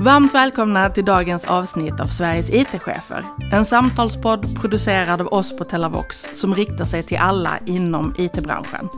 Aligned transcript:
Varmt 0.00 0.34
välkomna 0.34 0.90
till 0.90 1.04
dagens 1.04 1.44
avsnitt 1.44 2.00
av 2.00 2.06
Sveriges 2.06 2.50
IT-chefer. 2.50 3.24
En 3.52 3.64
samtalspodd 3.64 4.60
producerad 4.60 5.20
av 5.20 5.26
oss 5.26 5.56
på 5.56 5.64
Telavox 5.64 6.28
som 6.34 6.54
riktar 6.54 6.84
sig 6.84 7.02
till 7.02 7.18
alla 7.18 7.58
inom 7.66 8.14
IT-branschen. 8.18 8.88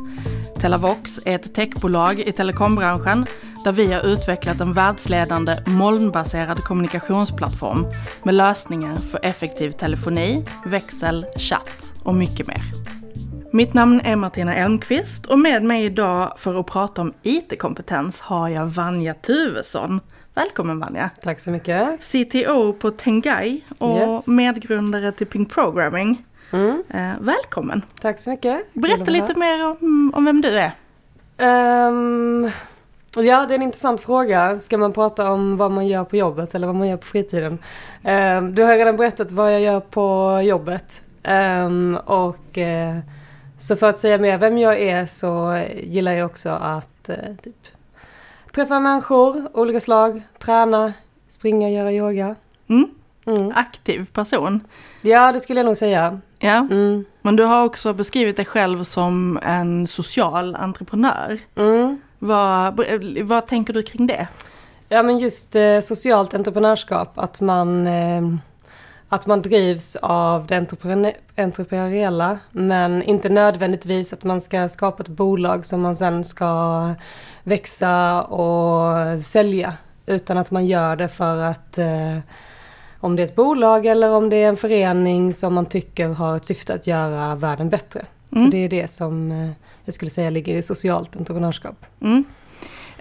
Telavox 0.59 1.21
är 1.25 1.35
ett 1.35 1.55
techbolag 1.55 2.21
i 2.21 2.33
telekombranschen 2.33 3.27
där 3.65 3.73
vi 3.73 3.93
har 3.93 4.07
utvecklat 4.07 4.61
en 4.61 4.73
världsledande 4.73 5.59
molnbaserad 5.67 6.65
kommunikationsplattform 6.65 7.87
med 8.23 8.35
lösningar 8.35 8.97
för 8.97 9.21
effektiv 9.23 9.71
telefoni, 9.71 10.45
växel, 10.67 11.27
chatt 11.37 11.93
och 12.03 12.15
mycket 12.15 12.47
mer. 12.47 12.63
Mitt 13.53 13.75
namn 13.75 14.01
är 14.05 14.17
Martina 14.17 14.55
Elmqvist 14.55 15.27
och 15.27 15.39
med 15.39 15.63
mig 15.63 15.85
idag 15.85 16.33
för 16.37 16.61
att 16.61 16.67
prata 16.67 17.03
om 17.03 17.13
IT-kompetens 17.23 18.21
har 18.21 18.49
jag 18.49 18.67
Vanja 18.67 19.15
Tuvesson. 19.15 20.01
Välkommen 20.35 20.81
Vanja! 20.81 21.11
Tack 21.23 21.41
så 21.41 21.51
mycket! 21.51 22.01
CTO 22.01 22.73
på 22.73 22.91
Tengai 22.91 23.65
och 23.79 23.99
yes. 23.99 24.27
medgrundare 24.27 25.13
till 25.13 25.27
Ping 25.27 25.47
Programming. 25.47 26.25
Mm. 26.51 26.83
Eh, 26.89 27.13
välkommen! 27.21 27.83
Tack 28.01 28.19
så 28.19 28.31
mycket! 28.31 28.75
Berätta 28.75 29.11
lite 29.11 29.35
mer 29.35 29.67
om, 29.67 30.13
om, 30.15 30.25
vem 30.25 30.41
du 30.41 30.59
är. 30.59 30.73
Um, 31.89 32.51
ja, 33.17 33.47
det 33.47 33.55
är 33.55 33.57
en 33.57 33.63
intressant 33.63 34.01
fråga. 34.01 34.59
Ska 34.59 34.79
man 34.79 34.93
prata 34.93 35.31
om 35.31 35.57
vad 35.57 35.71
man 35.71 35.87
gör 35.87 36.05
på 36.05 36.17
jobbet 36.17 36.55
eller 36.55 36.67
vad 36.67 36.77
man 36.77 36.89
gör 36.89 36.97
på 36.97 37.07
fritiden? 37.07 37.59
Um, 38.05 38.55
du 38.55 38.63
har 38.63 38.77
redan 38.77 38.97
berättat 38.97 39.33
vad 39.33 39.55
jag 39.55 39.61
gör 39.61 39.81
på 39.81 40.41
jobbet. 40.45 41.03
Um, 41.29 41.97
och 41.97 42.59
uh, 42.59 42.99
så 43.59 43.77
för 43.77 43.89
att 43.89 43.99
säga 43.99 44.19
mer 44.19 44.39
vem 44.39 44.59
jag 44.59 44.81
är 44.81 45.07
så 45.07 45.63
gillar 45.83 46.13
jag 46.13 46.27
också 46.27 46.49
att 46.49 47.11
uh, 47.11 47.37
typ 47.43 47.57
Träffa 48.53 48.81
människor, 48.81 49.49
olika 49.55 49.81
slag, 49.81 50.23
träna, 50.39 50.93
springa, 51.29 51.71
göra 51.71 51.93
yoga. 51.93 52.35
Mm. 52.69 52.91
Mm. 53.27 53.53
Aktiv 53.55 54.07
person. 54.13 54.61
Ja, 55.01 55.33
det 55.33 55.41
skulle 55.41 55.61
jag 55.61 55.67
nog 55.67 55.77
säga. 55.77 56.21
Ja, 56.39 56.57
mm. 56.71 57.05
men 57.23 57.37
du 57.37 57.45
har 57.45 57.65
också 57.65 57.93
beskrivit 57.93 58.37
dig 58.37 58.45
själv 58.45 58.85
som 58.85 59.39
en 59.43 59.87
social 59.87 60.55
entreprenör. 60.55 61.39
Mm. 61.57 62.01
Vad, 62.23 62.81
vad 63.23 63.47
tänker 63.47 63.73
du 63.73 63.83
kring 63.83 64.07
det? 64.07 64.29
Ja, 64.89 65.03
men 65.03 65.19
just 65.19 65.57
eh, 65.57 65.81
socialt 65.81 66.35
entreprenörskap, 66.35 67.19
att 67.19 67.41
man 67.41 67.87
eh, 67.87 68.23
att 69.13 69.27
man 69.27 69.43
drivs 69.43 69.97
av 69.97 70.47
det 70.47 70.57
entreprenöriella 71.37 72.39
men 72.51 73.03
inte 73.03 73.29
nödvändigtvis 73.29 74.13
att 74.13 74.25
man 74.25 74.41
ska 74.41 74.69
skapa 74.69 75.03
ett 75.03 75.09
bolag 75.09 75.67
som 75.67 75.81
man 75.81 75.97
sen 75.97 76.25
ska 76.25 76.95
växa 77.43 78.23
och 78.23 79.25
sälja 79.25 79.75
utan 80.07 80.39
att 80.39 80.51
man 80.51 80.67
gör 80.67 80.97
det 80.97 81.09
för 81.09 81.39
att 81.39 81.79
eh, 81.79 82.19
om 83.01 83.17
det 83.17 83.23
är 83.23 83.25
ett 83.25 83.37
bolag 83.37 83.87
eller 83.87 84.11
om 84.11 84.31
det 84.31 84.37
är 84.37 84.49
en 84.49 84.57
förening 84.57 85.35
som 85.35 85.55
man 85.55 85.67
tycker 85.67 86.09
har 86.09 86.37
ett 86.37 86.47
syfte 86.47 86.75
att 86.75 86.87
göra 86.87 87.35
världen 87.35 87.69
bättre. 87.69 88.05
Mm. 88.33 88.45
För 88.45 88.51
det 88.51 88.65
är 88.65 88.69
det 88.69 88.91
som 88.91 89.33
eh, 89.33 89.51
jag 89.85 89.95
skulle 89.95 90.11
säga 90.11 90.31
ligger 90.31 90.55
i 90.55 90.63
socialt 90.63 91.17
entreprenörskap. 91.17 91.87
Mm. 92.01 92.25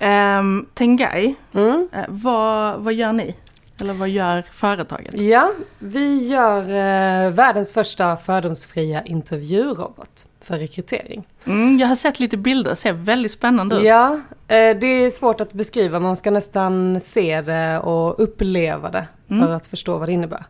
Um, 0.02 0.66
Tengai, 0.74 1.36
mm. 1.54 1.88
Uh, 1.96 2.04
vad, 2.08 2.80
vad 2.80 2.94
gör 2.94 3.14
ni? 3.14 3.36
Eller 3.82 3.94
vad 3.94 4.10
gör 4.10 4.44
företaget? 4.52 5.22
Ja, 5.22 5.52
vi 5.80 6.28
gör 6.28 6.62
eh, 6.62 7.32
världens 7.32 7.74
första 7.74 8.18
fördomsfria 8.18 9.04
intervjurobot 9.04 10.26
för 10.42 10.58
rekrytering. 10.58 11.28
Mm, 11.46 11.78
jag 11.78 11.88
har 11.88 11.96
sett 11.96 12.20
lite 12.20 12.38
bilder, 12.38 12.76
ser 12.76 12.94
väldigt 12.94 13.32
spännande 13.32 13.76
ut. 13.76 13.84
Ja, 13.84 14.14
eh, 14.48 14.78
det 14.80 14.88
är 14.88 15.10
svårt 15.10 15.42
att 15.42 15.54
beskriva, 15.54 16.00
man 16.00 16.18
ska 16.18 16.32
nästan 16.32 17.00
se 17.00 17.42
det 17.42 17.80
och 17.80 18.24
uppleva 18.24 18.92
det 18.92 19.08
för 19.28 19.36
mm. 19.36 19.52
att 19.52 19.66
förstå 19.66 19.98
vad 19.98 20.08
det 20.08 20.14
innebär. 20.14 20.46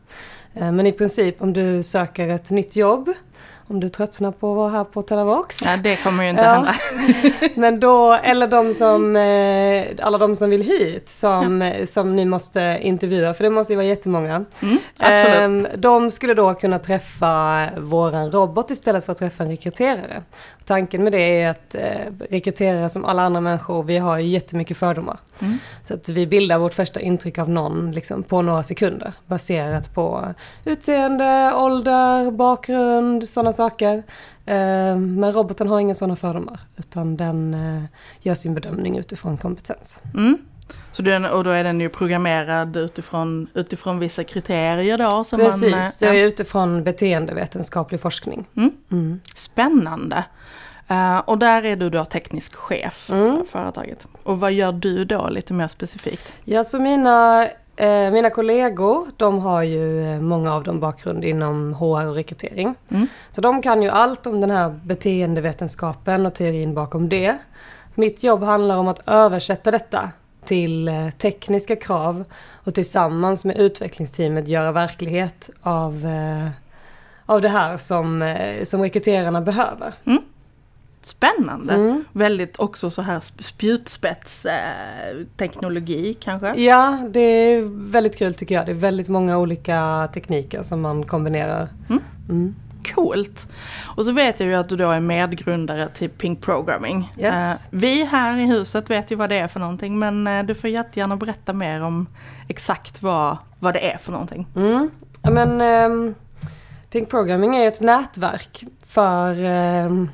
Eh, 0.54 0.72
men 0.72 0.88
i 0.88 0.92
princip 0.92 1.42
om 1.42 1.54
du 1.54 1.84
söker 1.84 2.28
ett 2.28 2.50
nytt 2.50 2.76
jobb 2.76 3.10
om 3.70 3.80
du 3.80 3.90
tröttnar 3.90 4.32
på 4.32 4.52
att 4.52 4.58
vara 4.58 4.70
här 4.70 4.84
på 4.84 5.02
Telavox. 5.02 5.62
Ja, 5.66 5.78
det 5.78 5.96
kommer 5.96 6.24
ju 6.24 6.30
inte 6.30 6.42
ja. 6.42 6.52
hända. 6.52 6.74
Men 7.56 7.80
då, 7.80 8.14
eller 8.14 8.48
de 8.48 8.74
som, 8.74 9.16
eh, 9.16 10.06
alla 10.06 10.18
de 10.18 10.36
som 10.36 10.50
vill 10.50 10.62
hit 10.62 11.10
som, 11.10 11.62
ja. 11.62 11.86
som 11.86 12.16
ni 12.16 12.26
måste 12.26 12.80
intervjua, 12.82 13.34
för 13.34 13.44
det 13.44 13.50
måste 13.50 13.74
ju 13.74 13.78
vara 13.78 13.88
jättemånga. 13.88 14.46
Mm, 14.62 14.78
absolut. 14.98 15.38
Ehm, 15.40 15.68
de 15.76 16.12
skulle 16.12 16.34
då 16.34 16.54
kunna 16.54 16.80
träffa 16.80 17.68
våran 17.78 18.32
robot 18.32 18.72
istället 18.72 19.06
för 19.06 19.12
att 19.12 19.18
träffa 19.18 19.44
en 19.44 19.50
rekryterare. 19.50 20.24
Tanken 20.70 21.04
med 21.04 21.12
det 21.12 21.42
är 21.42 21.50
att 21.50 21.76
eh, 21.76 22.28
rekryterare 22.30 22.90
som 22.90 23.06
alla 23.06 23.22
andra 23.22 23.42
människor, 23.42 23.84
vi 23.84 23.98
har 23.98 24.18
ju 24.18 24.28
jättemycket 24.28 24.78
fördomar. 24.78 25.18
Mm. 25.40 25.58
Så 25.84 25.94
att 25.94 26.10
vi 26.10 26.28
bildar 26.28 26.60
vårt 26.60 26.74
första 26.74 27.00
intryck 27.00 27.38
av 27.38 27.50
någon 27.50 27.92
liksom, 27.92 28.24
på 28.24 28.42
några 28.42 28.64
sekunder 28.64 29.14
baserat 29.28 29.94
på 29.94 30.34
utseende, 30.66 31.54
ålder, 31.56 32.32
bakgrund, 32.32 33.30
sådana 33.30 33.54
saker. 33.54 34.04
Eh, 34.46 34.98
men 34.98 35.34
roboten 35.34 35.68
har 35.68 35.80
inga 35.80 35.96
sådana 35.96 36.16
fördomar 36.16 36.60
utan 36.78 37.18
den 37.18 37.54
eh, 37.54 37.84
gör 38.22 38.36
sin 38.36 38.54
bedömning 38.54 38.98
utifrån 38.98 39.38
kompetens. 39.38 40.02
Mm. 40.14 40.38
Så 40.92 41.02
den, 41.02 41.26
och 41.26 41.44
då 41.44 41.50
är 41.50 41.64
den 41.64 41.82
ju 41.82 41.90
programmerad 41.90 42.78
utifrån, 42.78 43.48
utifrån 43.54 44.00
vissa 44.00 44.24
kriterier 44.24 44.98
då? 44.98 45.24
Som 45.24 45.40
Precis, 45.40 45.72
man, 45.72 45.84
det 46.00 46.06
är 46.06 46.28
utifrån 46.28 46.84
beteendevetenskaplig 46.84 48.02
forskning. 48.02 48.48
Mm. 48.56 48.72
Mm. 48.92 49.20
Spännande. 49.36 50.24
Uh, 50.92 51.18
och 51.20 51.38
där 51.38 51.66
är 51.66 51.76
du 51.76 51.90
då 51.90 52.06
teknisk 52.06 52.56
chef 52.56 53.10
mm. 53.10 53.38
för 53.38 53.44
företaget. 53.46 54.08
Och 54.24 54.40
vad 54.40 54.52
gör 54.52 54.72
du 54.72 55.06
då 55.06 55.28
lite 55.28 55.54
mer 55.54 55.68
specifikt? 55.68 56.34
Ja, 56.44 56.64
så 56.64 56.80
mina, 56.80 57.48
eh, 57.76 58.12
mina 58.12 58.30
kollegor, 58.30 59.08
de 59.18 59.40
har 59.40 59.64
ju 59.64 60.14
eh, 60.14 60.22
många 60.22 60.54
av 60.54 60.64
dem 60.64 60.80
bakgrund 60.80 61.24
inom 61.24 61.74
HR 61.74 62.08
och 62.08 62.16
rekrytering. 62.16 62.76
Mm. 62.90 63.08
Så 63.32 63.42
de 63.42 63.62
kan 63.62 63.84
ju 63.84 63.90
allt 63.90 64.28
om 64.28 64.42
den 64.42 64.52
här 64.52 64.70
beteendevetenskapen 64.70 66.26
och 66.26 66.36
teorin 66.36 66.74
bakom 66.74 67.10
det. 67.10 67.38
Mitt 67.96 68.24
jobb 68.24 68.44
handlar 68.44 68.78
om 68.78 68.88
att 68.88 69.08
översätta 69.08 69.72
detta 69.72 70.12
till 70.50 70.88
eh, 70.88 71.10
tekniska 71.10 71.76
krav 71.76 72.24
och 72.64 72.74
tillsammans 72.74 73.46
med 73.46 73.58
utvecklingsteamet 73.58 74.48
göra 74.48 74.72
verklighet 74.72 75.50
av, 75.62 76.06
eh, 76.06 76.48
av 77.26 77.42
det 77.42 77.50
här 77.50 77.78
som, 77.78 78.22
eh, 78.22 78.64
som 78.64 78.82
rekryterarna 78.82 79.42
behöver. 79.42 79.94
Mm. 80.06 80.22
Spännande! 81.02 81.74
Mm. 81.74 82.04
Väldigt 82.12 82.60
också 82.60 82.90
så 82.90 83.02
här 83.02 83.24
spjutspetsteknologi 83.40 86.14
kanske? 86.14 86.62
Ja, 86.62 87.08
det 87.10 87.20
är 87.20 87.62
väldigt 87.92 88.18
kul 88.18 88.34
tycker 88.34 88.56
jag. 88.56 88.66
Det 88.66 88.72
är 88.72 88.76
väldigt 88.76 89.08
många 89.08 89.38
olika 89.38 90.10
tekniker 90.14 90.64
som 90.64 90.82
man 90.82 91.06
kombinerar. 91.06 91.68
Mm. 92.30 92.56
Coolt! 92.96 93.48
Och 93.96 94.06
så 94.06 94.12
vet 94.12 94.40
jag 94.40 94.50
ju 94.50 94.56
att 94.56 94.70
du 94.70 94.76
då 94.76 94.92
är 94.92 95.00
medgrundare 95.00 95.90
till 95.90 96.10
Pink 96.10 96.42
Programming. 96.42 97.12
Yes. 97.18 97.34
Uh, 97.34 97.68
vi 97.70 98.04
här 98.04 98.38
i 98.38 98.46
huset 98.46 98.90
vet 98.90 99.12
ju 99.12 99.16
vad 99.16 99.30
det 99.30 99.36
är 99.36 99.48
för 99.48 99.60
någonting 99.60 100.00
men 100.00 100.28
uh, 100.28 100.46
du 100.46 100.56
får 100.56 100.70
jättegärna 100.70 101.16
berätta 101.16 101.54
mer 101.54 101.82
om 101.84 102.08
exakt 102.48 103.02
vad, 103.02 103.38
vad 103.60 103.74
det 103.74 103.92
är 103.92 103.98
för 103.98 104.12
någonting. 104.12 104.48
Mm. 104.56 104.90
Ja, 105.22 105.32
men, 105.32 105.62
um, 105.92 106.16
Pink 106.92 107.10
Programming 107.10 107.56
är 107.56 107.68
ett 107.68 107.82
nätverk 107.82 108.64
för 108.86 109.46
um, 109.86 110.10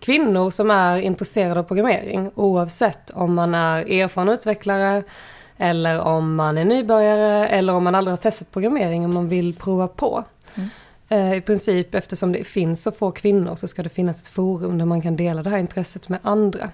kvinnor 0.00 0.50
som 0.50 0.70
är 0.70 0.98
intresserade 0.98 1.60
av 1.60 1.64
programmering 1.64 2.30
oavsett 2.34 3.10
om 3.10 3.34
man 3.34 3.54
är 3.54 3.92
erfaren 3.92 4.28
utvecklare 4.28 5.02
eller 5.56 6.00
om 6.00 6.34
man 6.34 6.58
är 6.58 6.64
nybörjare 6.64 7.48
eller 7.48 7.72
om 7.72 7.84
man 7.84 7.94
aldrig 7.94 8.12
har 8.12 8.16
testat 8.16 8.52
programmering 8.52 9.04
och 9.04 9.10
man 9.10 9.28
vill 9.28 9.54
prova 9.54 9.88
på. 9.88 10.24
Mm. 10.54 10.68
Eh, 11.08 11.34
I 11.34 11.40
princip 11.40 11.94
eftersom 11.94 12.32
det 12.32 12.44
finns 12.44 12.82
så 12.82 12.92
få 12.92 13.10
kvinnor 13.10 13.56
så 13.56 13.68
ska 13.68 13.82
det 13.82 13.88
finnas 13.88 14.20
ett 14.20 14.28
forum 14.28 14.78
där 14.78 14.84
man 14.84 15.02
kan 15.02 15.16
dela 15.16 15.42
det 15.42 15.50
här 15.50 15.58
intresset 15.58 16.08
med 16.08 16.18
andra 16.22 16.70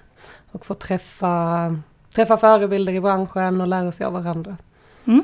och 0.51 0.65
få 0.65 0.73
träffa, 0.73 1.75
träffa 2.15 2.37
förebilder 2.37 2.93
i 2.93 3.01
branschen 3.01 3.61
och 3.61 3.67
lära 3.67 3.91
sig 3.91 4.05
av 4.05 4.13
varandra. 4.13 4.57
Mm. 5.05 5.23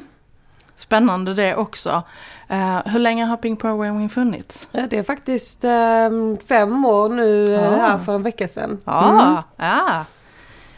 Spännande 0.76 1.34
det 1.34 1.56
också. 1.56 2.04
Uh, 2.52 2.88
hur 2.88 3.00
länge 3.00 3.26
har 3.26 3.38
Ping 3.38 3.56
Programming 3.58 4.10
funnits? 4.10 4.70
Ja, 4.72 4.88
det 4.90 4.98
är 4.98 5.04
faktiskt 5.04 5.64
um, 5.64 6.38
fem 6.48 6.86
år 6.86 7.10
nu 7.10 7.56
ah. 7.56 7.76
här 7.76 7.98
för 7.98 8.16
en 8.16 8.24
vecka 8.24 8.48
sedan. 8.48 8.82
Ja, 8.86 9.22
mm. 9.22 9.44
ja. 9.58 10.06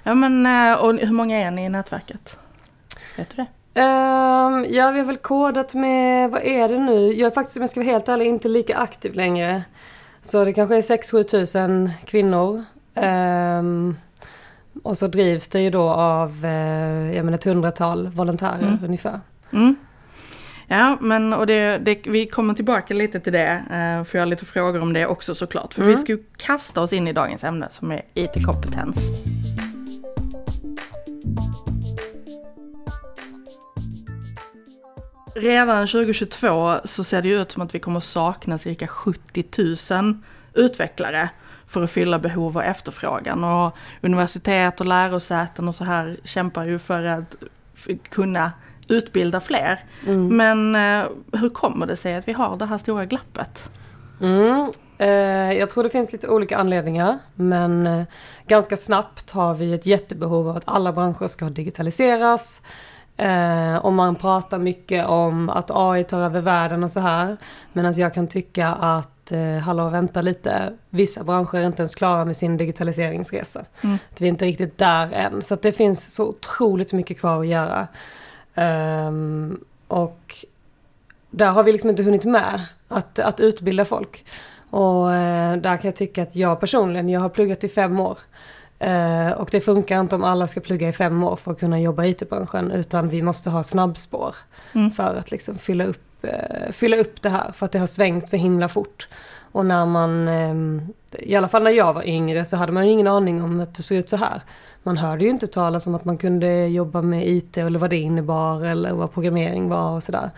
ja 0.04 0.14
men, 0.14 0.46
uh, 0.46 0.84
och 0.84 0.94
hur 0.94 1.14
många 1.14 1.38
är 1.38 1.52
ni 1.52 1.66
i 1.66 1.70
nätverket? 1.70 2.38
Vet 3.18 3.30
du 3.30 3.36
det? 3.36 3.48
Um, 3.74 4.66
ja, 4.70 4.92
vi 4.92 5.00
har 5.00 5.04
väl 5.04 5.18
kodat 5.18 5.74
med, 5.74 6.32
vad 6.32 6.42
är 6.42 6.70
det 6.70 6.78
nu? 6.78 7.14
Jag 7.14 7.28
är 7.28 7.36
faktiskt, 7.36 7.58
om 7.58 7.62
jag 7.62 7.70
ska 7.70 7.80
vara 7.80 7.92
helt 7.92 8.10
ärlig, 8.10 8.26
inte 8.26 8.48
lika 8.48 8.78
aktiv 8.78 9.14
längre. 9.14 9.64
Så 10.22 10.46
det 10.46 10.54
kanske 10.54 10.76
är 10.76 10.82
6-7 10.82 11.24
tusen 11.24 11.92
kvinnor. 12.06 12.64
Um, 12.96 13.98
och 14.84 14.98
så 14.98 15.08
drivs 15.08 15.50
det 15.50 15.62
ju 15.62 15.70
då 15.70 15.90
av, 15.90 16.46
uh, 16.46 17.16
jag 17.16 17.26
menar 17.26 17.38
ett 17.38 17.44
hundratal 17.44 18.08
volontärer 18.08 18.68
mm. 18.68 18.80
ungefär. 18.86 19.20
Mm. 19.54 19.76
Ja, 20.72 20.98
men 21.02 21.34
och 21.34 21.48
det, 21.48 21.78
det, 21.78 22.08
vi 22.08 22.28
kommer 22.28 22.54
tillbaka 22.54 22.94
lite 22.94 23.20
till 23.20 23.34
det, 23.34 23.52
eh, 23.52 24.04
för 24.04 24.18
jag 24.18 24.22
har 24.22 24.26
lite 24.26 24.46
frågor 24.46 24.82
om 24.82 24.94
det 24.94 25.06
också 25.06 25.36
såklart. 25.36 25.74
För 25.74 25.82
mm. 25.82 25.96
vi 25.96 26.02
ska 26.02 26.12
ju 26.12 26.24
kasta 26.38 26.82
oss 26.82 26.94
in 26.94 27.08
i 27.08 27.14
dagens 27.14 27.44
ämne 27.44 27.68
som 27.72 27.92
är 27.92 28.02
IT-kompetens. 28.14 28.98
Redan 35.34 35.88
2022 35.88 36.80
så 36.84 37.04
ser 37.04 37.22
det 37.22 37.30
ut 37.30 37.52
som 37.52 37.62
att 37.62 37.76
vi 37.76 37.80
kommer 37.80 38.00
sakna 38.00 38.58
cirka 38.58 38.88
70 38.88 39.44
000 39.94 40.18
utvecklare 40.54 41.30
för 41.68 41.84
att 41.84 41.92
fylla 41.92 42.20
behov 42.20 42.58
och 42.58 42.64
efterfrågan. 42.64 43.44
Och 43.44 43.78
universitet 44.02 44.80
och 44.80 44.86
lärosäten 44.86 45.68
och 45.68 45.76
så 45.76 45.84
här 45.84 46.18
kämpar 46.24 46.66
ju 46.66 46.80
för 46.80 47.04
att 47.04 47.36
kunna 48.10 48.52
utbilda 48.88 49.40
fler. 49.40 49.84
Mm. 50.08 50.38
Men 50.38 50.76
eh, 50.76 51.10
hur 51.40 51.50
kommer 51.50 51.88
det 51.88 51.98
sig 51.98 52.16
att 52.16 52.28
vi 52.28 52.34
har 52.34 52.58
det 52.58 52.66
här 52.66 52.78
stora 52.78 53.06
glappet? 53.06 53.70
Mm. 54.22 54.72
Eh, 54.98 55.58
jag 55.60 55.70
tror 55.70 55.84
det 55.84 55.90
finns 55.90 56.12
lite 56.12 56.28
olika 56.28 56.58
anledningar, 56.58 57.20
men 57.36 57.88
eh, 57.88 58.04
ganska 58.48 58.78
snabbt 58.78 59.32
har 59.32 59.54
vi 59.54 59.74
ett 59.74 59.86
jättebehov 59.86 60.50
av 60.50 60.58
att 60.58 60.64
alla 60.66 60.94
branscher 60.94 61.28
ska 61.28 61.46
digitaliseras. 61.46 62.62
Eh, 63.18 63.76
och 63.76 63.94
man 63.94 64.16
pratar 64.16 64.60
mycket 64.60 65.08
om 65.08 65.50
att 65.50 65.72
AI 65.74 66.04
tar 66.04 66.22
över 66.22 66.42
världen 66.42 66.84
och 66.84 66.92
så 66.92 67.00
här. 67.00 67.38
Medan 67.74 67.94
jag 67.94 68.14
kan 68.14 68.28
tycka 68.28 68.68
att, 68.68 69.32
eh, 69.32 69.58
hallå 69.58 69.90
vänta 69.90 70.22
lite, 70.22 70.74
vissa 70.90 71.24
branscher 71.24 71.56
är 71.56 71.66
inte 71.66 71.82
ens 71.82 71.96
klara 71.96 72.26
med 72.26 72.38
sin 72.38 72.58
digitaliseringsresa. 72.58 73.66
Mm. 73.82 73.98
Att 74.12 74.22
vi 74.22 74.26
är 74.26 74.30
inte 74.30 74.46
riktigt 74.46 74.78
där 74.78 75.14
än. 75.14 75.42
Så 75.42 75.56
det 75.56 75.72
finns 75.72 76.14
så 76.14 76.28
otroligt 76.28 76.94
mycket 76.94 77.20
kvar 77.20 77.40
att 77.40 77.48
göra. 77.48 77.88
Um, 79.08 79.64
och 79.88 80.36
där 81.30 81.52
har 81.52 81.64
vi 81.64 81.72
liksom 81.72 81.90
inte 81.90 82.04
hunnit 82.04 82.26
med 82.26 82.62
att, 82.88 83.20
att 83.20 83.40
utbilda 83.40 83.86
folk. 83.86 84.26
Och 84.70 85.06
uh, 85.06 85.56
där 85.62 85.78
kan 85.78 85.82
jag 85.82 85.96
tycka 85.96 86.24
att 86.24 86.36
jag 86.36 86.60
personligen, 86.60 87.10
jag 87.10 87.22
har 87.22 87.30
pluggat 87.30 87.64
i 87.64 87.70
fem 87.70 88.00
år. 88.00 88.18
Uh, 88.84 89.32
och 89.32 89.50
det 89.52 89.62
funkar 89.62 90.00
inte 90.00 90.16
om 90.16 90.24
alla 90.24 90.48
ska 90.48 90.60
plugga 90.60 90.90
i 90.90 90.92
fem 90.92 91.24
år 91.24 91.36
för 91.36 91.52
att 91.52 91.60
kunna 91.60 91.80
jobba 91.80 92.06
i 92.06 92.10
IT-branschen. 92.10 92.72
Utan 92.72 93.10
vi 93.10 93.22
måste 93.22 93.50
ha 93.50 93.64
snabbspår 93.64 94.36
mm. 94.76 94.92
för 94.92 95.16
att 95.16 95.32
liksom 95.32 95.58
fylla, 95.58 95.84
upp, 95.84 96.24
uh, 96.24 96.72
fylla 96.72 96.98
upp 96.98 97.22
det 97.22 97.30
här. 97.30 97.52
För 97.52 97.66
att 97.66 97.72
det 97.72 97.80
har 97.80 97.88
svängt 97.88 98.30
så 98.30 98.36
himla 98.36 98.70
fort. 98.70 99.08
Och 99.52 99.66
när 99.66 99.86
man, 99.86 100.28
um, 100.28 100.94
i 101.20 101.36
alla 101.36 101.48
fall 101.48 101.64
när 101.64 101.72
jag 101.72 101.94
var 101.94 102.08
yngre 102.08 102.46
så 102.46 102.58
hade 102.58 102.72
man 102.72 102.86
ju 102.86 102.92
ingen 102.92 103.08
aning 103.08 103.44
om 103.44 103.60
att 103.60 103.76
det 103.76 103.84
såg 103.84 103.98
ut 103.98 104.10
så 104.10 104.16
här 104.16 104.42
man 104.84 104.98
hörde 104.98 105.24
ju 105.24 105.30
inte 105.30 105.48
talas 105.48 105.88
om 105.88 105.96
att 105.96 106.06
man 106.06 106.18
kunde 106.18 106.68
jobba 106.68 107.02
med 107.02 107.28
IT 107.28 107.58
eller 107.58 107.80
vad 107.80 107.90
det 107.90 107.98
innebar 107.98 108.66
eller 108.66 108.92
vad 108.94 109.14
programmering 109.14 109.70
var 109.70 109.96
och 109.96 110.04
sådär. 110.04 110.30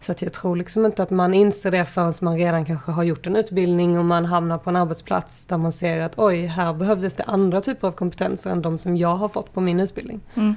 Så 0.00 0.12
att 0.12 0.22
jag 0.22 0.32
tror 0.32 0.56
liksom 0.56 0.84
inte 0.84 1.02
att 1.02 1.10
man 1.10 1.34
inser 1.34 1.70
det 1.70 1.84
förrän 1.84 2.12
man 2.20 2.38
redan 2.38 2.64
kanske 2.64 2.92
har 2.92 3.02
gjort 3.02 3.26
en 3.26 3.36
utbildning 3.36 3.98
och 3.98 4.04
man 4.04 4.24
hamnar 4.24 4.58
på 4.58 4.70
en 4.70 4.76
arbetsplats 4.76 5.46
där 5.46 5.58
man 5.58 5.72
ser 5.72 6.00
att 6.00 6.18
oj, 6.18 6.46
här 6.46 6.74
behövdes 6.74 7.16
det 7.16 7.22
andra 7.22 7.60
typer 7.60 7.88
av 7.88 7.92
kompetenser 7.92 8.50
än 8.50 8.62
de 8.62 8.78
som 8.78 8.96
jag 8.96 9.16
har 9.16 9.28
fått 9.28 9.52
på 9.54 9.60
min 9.60 9.80
utbildning. 9.80 10.20
Mm. 10.34 10.54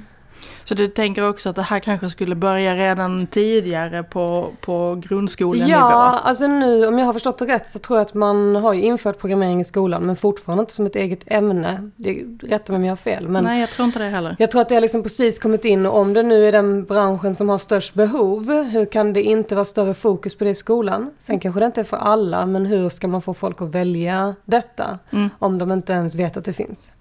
Så 0.64 0.74
du 0.74 0.88
tänker 0.88 1.28
också 1.28 1.48
att 1.48 1.56
det 1.56 1.62
här 1.62 1.80
kanske 1.80 2.10
skulle 2.10 2.34
börja 2.34 2.74
redan 2.74 3.26
tidigare 3.26 4.02
på, 4.02 4.52
på 4.60 5.02
grundskolenivå? 5.06 5.70
Ja, 5.70 6.20
alltså 6.24 6.46
nu 6.46 6.86
om 6.86 6.98
jag 6.98 7.06
har 7.06 7.12
förstått 7.12 7.38
det 7.38 7.46
rätt 7.46 7.68
så 7.68 7.78
tror 7.78 7.98
jag 7.98 8.06
att 8.06 8.14
man 8.14 8.56
har 8.56 8.72
ju 8.72 8.82
infört 8.82 9.18
programmering 9.18 9.60
i 9.60 9.64
skolan 9.64 10.02
men 10.02 10.16
fortfarande 10.16 10.60
inte 10.60 10.72
som 10.72 10.86
ett 10.86 10.96
eget 10.96 11.20
ämne. 11.26 11.90
Det 11.96 12.24
rätta 12.42 12.72
mig 12.72 12.76
om 12.76 12.84
jag 12.84 12.90
har 12.90 12.96
fel. 12.96 13.28
Men 13.28 13.44
Nej, 13.44 13.60
jag 13.60 13.70
tror 13.70 13.86
inte 13.86 13.98
det 13.98 14.04
heller. 14.04 14.36
Jag 14.38 14.50
tror 14.50 14.60
att 14.60 14.68
det 14.68 14.74
har 14.74 14.82
liksom 14.82 15.02
precis 15.02 15.38
kommit 15.38 15.64
in 15.64 15.86
och 15.86 15.98
om 15.98 16.14
det 16.14 16.22
nu 16.22 16.46
är 16.46 16.52
den 16.52 16.84
branschen 16.84 17.34
som 17.34 17.48
har 17.48 17.58
störst 17.58 17.94
behov, 17.94 18.52
hur 18.52 18.84
kan 18.84 19.12
det 19.12 19.22
inte 19.22 19.54
vara 19.54 19.64
större 19.64 19.94
fokus 19.94 20.38
på 20.38 20.44
det 20.44 20.50
i 20.50 20.54
skolan? 20.54 21.10
Sen 21.18 21.40
kanske 21.40 21.60
det 21.60 21.66
inte 21.66 21.80
är 21.80 21.84
för 21.84 21.96
alla, 21.96 22.46
men 22.46 22.66
hur 22.66 22.88
ska 22.88 23.08
man 23.08 23.22
få 23.22 23.34
folk 23.34 23.62
att 23.62 23.74
välja 23.74 24.34
detta? 24.44 24.98
Mm. 25.10 25.30
Om 25.38 25.58
de 25.58 25.72
inte 25.72 25.92
ens 25.92 26.14
vet 26.14 26.36
att 26.36 26.44
det 26.44 26.52
finns. 26.52 26.92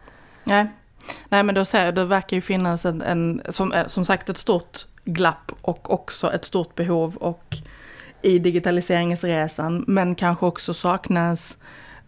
Nej, 0.44 0.68
Nej 1.30 1.44
men 1.44 1.56
då 1.56 1.66
säger 1.66 1.86
jag, 1.86 1.96
det 1.96 2.06
verkar 2.06 2.38
ju 2.38 2.42
finnas 2.42 2.86
en, 2.86 3.02
en 3.02 3.42
som, 3.50 3.74
eh, 3.74 3.88
som 3.88 4.06
sagt 4.06 4.30
ett 4.30 4.38
stort 4.38 4.86
glapp 5.06 5.52
och 5.62 5.94
också 5.94 6.34
ett 6.34 6.46
stort 6.46 6.76
behov 6.76 7.16
och 7.16 7.58
i 8.22 8.40
digitaliseringsresan 8.40 9.86
men 9.88 10.16
kanske 10.16 10.46
också 10.46 10.74
saknas 10.74 11.58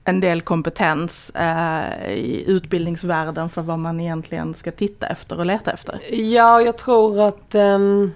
en 0.06 0.20
del 0.20 0.42
kompetens 0.42 1.30
eh, 1.30 2.14
i 2.14 2.44
utbildningsvärlden 2.48 3.50
för 3.50 3.62
vad 3.62 3.80
man 3.80 4.00
egentligen 4.00 4.54
ska 4.54 4.72
titta 4.72 5.08
efter 5.08 5.40
och 5.40 5.46
leta 5.46 5.72
efter. 5.72 6.00
Ja, 6.12 6.62
jag 6.62 6.78
tror 6.78 7.22
att 7.22 7.56
um, 7.56 8.12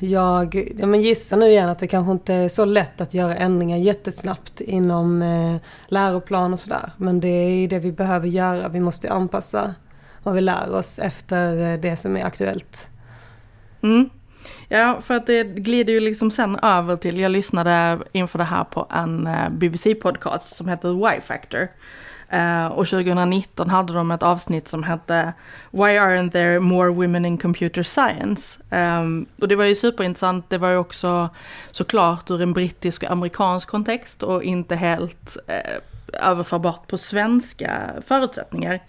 jag 0.00 0.72
ja, 0.78 0.86
men 0.86 1.02
gissar 1.02 1.36
nu 1.36 1.46
igen 1.46 1.68
att 1.68 1.78
det 1.78 1.86
kanske 1.86 2.12
inte 2.12 2.34
är 2.34 2.48
så 2.48 2.64
lätt 2.64 3.00
att 3.00 3.14
göra 3.14 3.36
ändringar 3.36 3.76
jättesnabbt 3.76 4.60
inom 4.60 5.22
eh, 5.22 5.56
läroplan 5.88 6.52
och 6.52 6.60
sådär. 6.60 6.92
Men 6.96 7.20
det 7.20 7.28
är 7.28 7.68
det 7.68 7.78
vi 7.78 7.92
behöver 7.92 8.28
göra. 8.28 8.68
Vi 8.68 8.80
måste 8.80 9.12
anpassa 9.12 9.74
vad 10.22 10.34
vi 10.34 10.40
lär 10.40 10.74
oss 10.74 10.98
efter 10.98 11.72
eh, 11.72 11.80
det 11.80 11.96
som 11.96 12.16
är 12.16 12.24
aktuellt. 12.24 12.88
Mm. 13.82 14.10
Ja, 14.68 15.00
för 15.00 15.14
att 15.14 15.26
det 15.26 15.44
glider 15.44 15.92
ju 15.92 16.00
liksom 16.00 16.30
sen 16.30 16.58
över 16.62 16.96
till, 16.96 17.20
jag 17.20 17.32
lyssnade 17.32 17.98
inför 18.12 18.38
det 18.38 18.44
här 18.44 18.64
på 18.64 18.86
en 18.90 19.26
eh, 19.26 19.50
BBC-podcast 19.50 20.54
som 20.54 20.68
heter 20.68 21.14
Y-Factor. 21.14 21.68
Uh, 22.32 22.66
och 22.66 22.86
2019 22.86 23.70
hade 23.70 23.92
de 23.92 24.10
ett 24.10 24.22
avsnitt 24.22 24.68
som 24.68 24.82
hette 24.82 25.32
Why 25.70 25.98
aren't 25.98 26.30
there 26.30 26.60
more 26.60 26.90
women 26.90 27.24
in 27.24 27.38
computer 27.38 27.82
science? 27.82 28.60
Um, 28.70 29.26
och 29.40 29.48
det 29.48 29.56
var 29.56 29.64
ju 29.64 29.74
superintressant, 29.74 30.50
det 30.50 30.58
var 30.58 30.68
ju 30.68 30.76
också 30.76 31.28
såklart 31.70 32.30
ur 32.30 32.42
en 32.42 32.52
brittisk 32.52 33.02
och 33.02 33.10
amerikansk 33.10 33.68
kontext 33.68 34.22
och 34.22 34.42
inte 34.42 34.76
helt 34.76 35.36
uh, 35.48 35.80
överförbart 36.30 36.86
på 36.86 36.98
svenska 36.98 37.70
förutsättningar. 38.06 38.80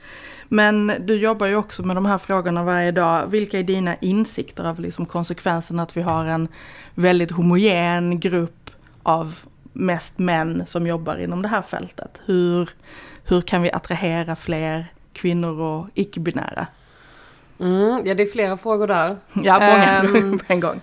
Men 0.47 0.93
du 0.99 1.15
jobbar 1.15 1.47
ju 1.47 1.55
också 1.55 1.83
med 1.83 1.97
de 1.97 2.05
här 2.05 2.17
frågorna 2.17 2.63
varje 2.63 2.91
dag. 2.91 3.27
Vilka 3.27 3.59
är 3.59 3.63
dina 3.63 3.95
insikter 3.95 4.63
av 4.63 4.79
liksom 4.79 5.05
konsekvensen 5.05 5.79
att 5.79 5.97
vi 5.97 6.01
har 6.01 6.25
en 6.25 6.47
väldigt 6.95 7.31
homogen 7.31 8.19
grupp 8.19 8.69
av 9.03 9.39
mest 9.75 10.19
män 10.19 10.63
som 10.67 10.87
jobbar 10.87 11.17
inom 11.17 11.41
det 11.41 11.47
här 11.47 11.61
fältet? 11.61 12.21
Hur, 12.25 12.69
hur 13.23 13.41
kan 13.41 13.61
vi 13.61 13.71
attrahera 13.71 14.35
fler 14.35 14.85
kvinnor 15.13 15.61
och 15.61 15.87
icke-binära? 15.93 16.67
Mm, 17.59 18.01
ja, 18.05 18.13
det 18.13 18.23
är 18.23 18.27
flera 18.27 18.57
frågor 18.57 18.87
där. 18.87 19.17
Ja, 19.43 19.53
många 19.53 20.01
um, 20.01 20.07
frågor 20.07 20.37
på 20.37 20.45
en 20.47 20.59
gång. 20.59 20.81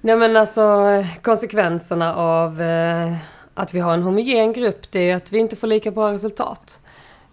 Nej 0.00 0.16
men 0.16 0.36
alltså 0.36 0.82
konsekvenserna 1.22 2.14
av 2.14 2.62
eh, 2.62 3.16
att 3.54 3.74
vi 3.74 3.80
har 3.80 3.94
en 3.94 4.02
homogen 4.02 4.52
grupp 4.52 4.90
det 4.90 5.10
är 5.10 5.16
att 5.16 5.32
vi 5.32 5.38
inte 5.38 5.56
får 5.56 5.66
lika 5.66 5.90
bra 5.90 6.12
resultat. 6.12 6.80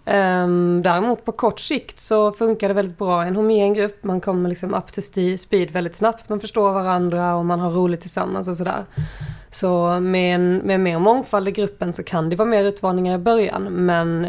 Um, 0.05 0.81
däremot 0.81 1.25
på 1.25 1.31
kort 1.31 1.59
sikt 1.59 1.99
så 1.99 2.31
funkar 2.31 2.67
det 2.67 2.73
väldigt 2.73 2.97
bra 2.97 3.25
i 3.25 3.27
en 3.27 3.35
homogen 3.35 3.73
grupp. 3.73 4.03
Man 4.03 4.21
kommer 4.21 4.49
liksom 4.49 4.73
up 4.73 4.91
to 4.91 5.01
speed 5.37 5.71
väldigt 5.71 5.95
snabbt. 5.95 6.29
Man 6.29 6.39
förstår 6.39 6.73
varandra 6.73 7.35
och 7.35 7.45
man 7.45 7.59
har 7.59 7.71
roligt 7.71 8.01
tillsammans 8.01 8.47
och 8.47 8.57
sådär. 8.57 8.85
Så 9.51 9.99
med, 9.99 10.35
en, 10.35 10.57
med 10.57 10.79
mer 10.79 10.99
mångfald 10.99 11.47
i 11.47 11.51
gruppen 11.51 11.93
så 11.93 12.03
kan 12.03 12.29
det 12.29 12.35
vara 12.35 12.49
mer 12.49 12.63
utmaningar 12.63 13.15
i 13.15 13.17
början. 13.17 13.63
Men 13.63 14.27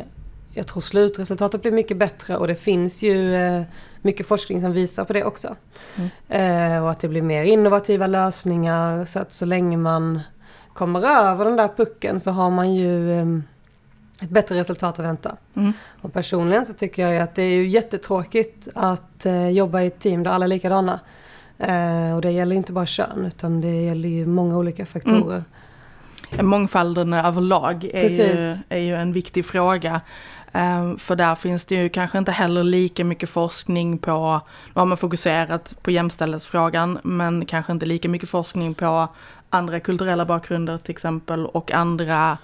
jag 0.55 0.67
tror 0.67 0.81
slutresultatet 0.81 1.63
blir 1.63 1.73
mycket 1.73 1.97
bättre 1.97 2.37
och 2.37 2.47
det 2.47 2.57
finns 2.57 3.03
ju 3.03 3.35
eh, 3.35 3.63
mycket 4.03 4.27
forskning 4.27 4.61
som 4.61 4.73
visar 4.73 5.05
på 5.05 5.13
det 5.13 5.25
också. 5.25 5.57
Mm. 5.97 6.77
Eh, 6.77 6.85
och 6.85 6.91
att 6.91 7.01
det 7.01 7.09
blir 7.09 7.23
mer 7.23 7.45
innovativa 7.45 8.07
lösningar. 8.07 9.05
Så 9.05 9.19
att 9.19 9.33
så 9.33 9.45
länge 9.45 9.77
man 9.77 10.21
kommer 10.73 11.01
över 11.01 11.45
den 11.45 11.57
där 11.57 11.69
pucken 11.77 12.21
så 12.21 12.31
har 12.31 12.51
man 12.51 12.75
ju 12.75 13.19
eh, 13.19 13.27
ett 14.23 14.31
bättre 14.31 14.55
resultat 14.55 14.99
att 14.99 15.05
vänta. 15.05 15.37
Mm. 15.55 15.73
Och 16.03 16.13
personligen 16.13 16.65
så 16.67 16.73
tycker 16.73 17.09
jag 17.09 17.23
att 17.23 17.35
det 17.35 17.43
är 17.43 17.57
ju 17.57 17.69
jättetråkigt 17.69 18.69
att 18.75 19.27
eh, 19.27 19.49
jobba 19.49 19.81
i 19.81 19.87
ett 19.87 19.99
team 19.99 20.23
där 20.23 20.31
alla 20.31 20.45
är 20.45 20.49
likadana. 20.49 21.01
Eh, 21.59 22.15
och 22.15 22.21
det 22.21 22.31
gäller 22.31 22.57
inte 22.57 22.73
bara 22.73 22.87
kön 22.87 23.25
utan 23.27 23.61
det 23.61 23.83
gäller 23.83 24.09
ju 24.09 24.27
många 24.27 24.57
olika 24.57 24.87
faktorer. 24.87 25.45
Mm. 26.31 26.47
Mångfalden 26.47 27.13
överlag 27.13 27.85
är 27.93 28.09
ju, 28.09 28.57
är 28.69 28.79
ju 28.79 28.95
en 28.95 29.13
viktig 29.13 29.45
fråga. 29.45 30.01
Um, 30.53 30.99
för 30.99 31.17
där 31.17 31.35
finns 31.35 31.65
det 31.65 31.75
ju 31.75 31.89
kanske 31.89 32.19
inte 32.19 32.33
heller 32.33 32.65
lika 32.65 33.05
mycket 33.05 33.31
forskning 33.31 33.99
på, 33.99 34.41
nu 34.67 34.81
har 34.81 34.87
man 34.87 34.97
fokuserat 34.97 35.77
på 35.83 35.91
jämställdhetsfrågan, 35.91 36.99
men 37.03 37.47
kanske 37.47 37.73
inte 37.73 37.87
lika 37.87 38.09
mycket 38.09 38.29
forskning 38.29 38.75
på 38.75 39.09
andra 39.51 39.81
kulturella 39.81 40.25
bakgrunder 40.25 40.79
till 40.79 40.91
exempel 40.91 41.47
och 41.47 41.73
andra 41.73 42.39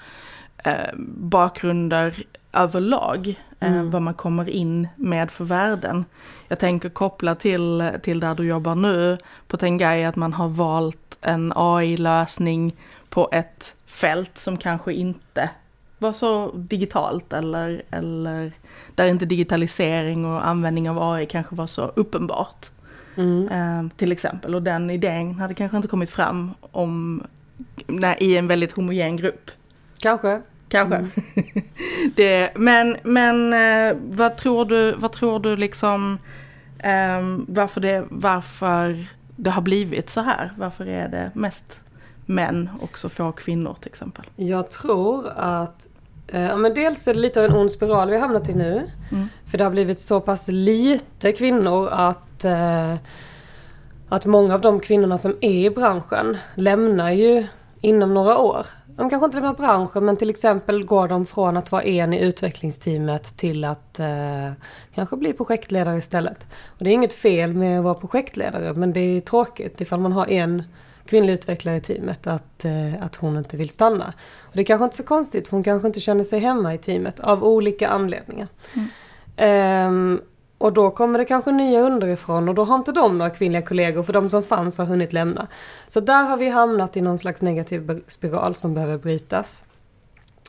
uh, 0.66 0.72
bakgrunder 1.18 2.14
överlag. 2.52 3.40
Eh, 3.60 3.72
mm. 3.72 3.90
vad 3.90 4.02
man 4.02 4.14
kommer 4.14 4.48
in 4.48 4.88
med 4.96 5.30
för 5.30 5.44
värden. 5.44 6.04
Jag 6.48 6.58
tänker 6.58 6.88
koppla 6.88 7.34
till, 7.34 7.90
till 8.02 8.20
där 8.20 8.34
du 8.34 8.46
jobbar 8.46 8.74
nu 8.74 9.18
på 9.46 9.56
Tengai 9.56 10.04
att 10.04 10.16
man 10.16 10.32
har 10.32 10.48
valt 10.48 11.18
en 11.20 11.52
AI-lösning 11.56 12.76
på 13.08 13.28
ett 13.32 13.76
fält 13.86 14.38
som 14.38 14.58
kanske 14.58 14.92
inte 14.92 15.50
var 15.98 16.12
så 16.12 16.52
digitalt 16.54 17.32
eller, 17.32 17.82
eller 17.90 18.52
där 18.94 19.06
inte 19.06 19.26
digitalisering 19.26 20.24
och 20.24 20.46
användning 20.46 20.90
av 20.90 21.02
AI 21.02 21.26
kanske 21.26 21.54
var 21.54 21.66
så 21.66 21.82
uppenbart. 21.82 22.66
Mm. 23.16 23.48
Eh, 23.48 23.96
till 23.96 24.12
exempel. 24.12 24.54
Och 24.54 24.62
den 24.62 24.90
idén 24.90 25.34
hade 25.34 25.54
kanske 25.54 25.76
inte 25.76 25.88
kommit 25.88 26.10
fram 26.10 26.54
om, 26.60 27.22
när, 27.86 28.22
i 28.22 28.36
en 28.36 28.46
väldigt 28.46 28.72
homogen 28.72 29.16
grupp. 29.16 29.50
Kanske. 29.98 30.42
Kanske. 30.68 30.96
Mm. 30.96 31.10
det, 32.16 32.50
men 32.54 32.96
men 33.02 33.52
eh, 33.52 33.96
vad 34.10 34.36
tror 34.36 34.64
du, 34.64 34.92
vad 34.92 35.12
tror 35.12 35.40
du 35.40 35.56
liksom, 35.56 36.18
eh, 36.78 37.38
varför, 37.48 37.80
det, 37.80 38.04
varför 38.10 38.96
det 39.36 39.50
har 39.50 39.62
blivit 39.62 40.10
så 40.10 40.20
här? 40.20 40.52
Varför 40.56 40.86
är 40.86 41.08
det 41.08 41.30
mest 41.34 41.80
män 42.26 42.70
och 42.80 42.98
så 42.98 43.08
få 43.08 43.32
kvinnor 43.32 43.76
till 43.80 43.90
exempel? 43.90 44.24
Jag 44.36 44.70
tror 44.70 45.28
att 45.36 45.88
eh, 46.26 46.42
Ja, 46.42 46.56
men 46.56 46.74
dels 46.74 47.08
är 47.08 47.14
det 47.14 47.20
lite 47.20 47.40
av 47.40 47.46
en 47.46 47.56
ond 47.56 47.70
spiral 47.70 48.08
vi 48.08 48.14
har 48.14 48.20
hamnat 48.20 48.48
i 48.48 48.54
nu. 48.54 48.90
Mm. 49.12 49.28
För 49.46 49.58
det 49.58 49.64
har 49.64 49.70
blivit 49.70 50.00
så 50.00 50.20
pass 50.20 50.48
lite 50.48 51.32
kvinnor 51.32 51.88
att, 51.92 52.44
eh, 52.44 52.94
att 54.08 54.26
många 54.26 54.54
av 54.54 54.60
de 54.60 54.80
kvinnorna 54.80 55.18
som 55.18 55.36
är 55.40 55.66
i 55.66 55.70
branschen 55.70 56.36
lämnar 56.54 57.10
ju 57.10 57.46
inom 57.80 58.14
några 58.14 58.38
år 58.38 58.66
de 58.96 59.10
kanske 59.10 59.24
inte 59.24 59.36
lämnar 59.36 59.54
branschen 59.54 60.04
men 60.04 60.16
till 60.16 60.30
exempel 60.30 60.84
går 60.84 61.08
de 61.08 61.26
från 61.26 61.56
att 61.56 61.72
vara 61.72 61.82
en 61.82 62.12
i 62.12 62.20
utvecklingsteamet 62.20 63.36
till 63.36 63.64
att 63.64 63.98
eh, 63.98 64.52
kanske 64.94 65.16
bli 65.16 65.32
projektledare 65.32 65.98
istället. 65.98 66.46
Och 66.78 66.84
det 66.84 66.90
är 66.90 66.94
inget 66.94 67.14
fel 67.14 67.54
med 67.54 67.78
att 67.78 67.84
vara 67.84 67.94
projektledare 67.94 68.74
men 68.74 68.92
det 68.92 69.00
är 69.00 69.20
tråkigt 69.20 69.80
ifall 69.80 70.00
man 70.00 70.12
har 70.12 70.26
en 70.26 70.62
kvinnlig 71.06 71.32
utvecklare 71.32 71.76
i 71.76 71.80
teamet 71.80 72.26
att, 72.26 72.64
eh, 72.64 73.02
att 73.02 73.16
hon 73.16 73.38
inte 73.38 73.56
vill 73.56 73.68
stanna. 73.68 74.12
Och 74.38 74.52
det 74.52 74.60
är 74.60 74.64
kanske 74.64 74.84
inte 74.84 74.96
så 74.96 75.02
konstigt 75.02 75.48
för 75.48 75.56
hon 75.56 75.64
kanske 75.64 75.86
inte 75.86 76.00
känner 76.00 76.24
sig 76.24 76.40
hemma 76.40 76.74
i 76.74 76.78
teamet 76.78 77.20
av 77.20 77.44
olika 77.44 77.88
anledningar. 77.88 78.48
Mm. 78.74 79.88
Um, 79.88 80.20
och 80.58 80.72
då 80.72 80.90
kommer 80.90 81.18
det 81.18 81.24
kanske 81.24 81.52
nya 81.52 81.80
underifrån 81.80 82.48
och 82.48 82.54
då 82.54 82.64
har 82.64 82.74
inte 82.74 82.92
de 82.92 83.18
några 83.18 83.30
kvinnliga 83.30 83.62
kollegor 83.62 84.02
för 84.02 84.12
de 84.12 84.30
som 84.30 84.42
fanns 84.42 84.78
har 84.78 84.84
hunnit 84.84 85.12
lämna. 85.12 85.46
Så 85.88 86.00
där 86.00 86.22
har 86.22 86.36
vi 86.36 86.48
hamnat 86.48 86.96
i 86.96 87.00
någon 87.00 87.18
slags 87.18 87.42
negativ 87.42 88.00
spiral 88.08 88.54
som 88.54 88.74
behöver 88.74 88.98
brytas. 88.98 89.64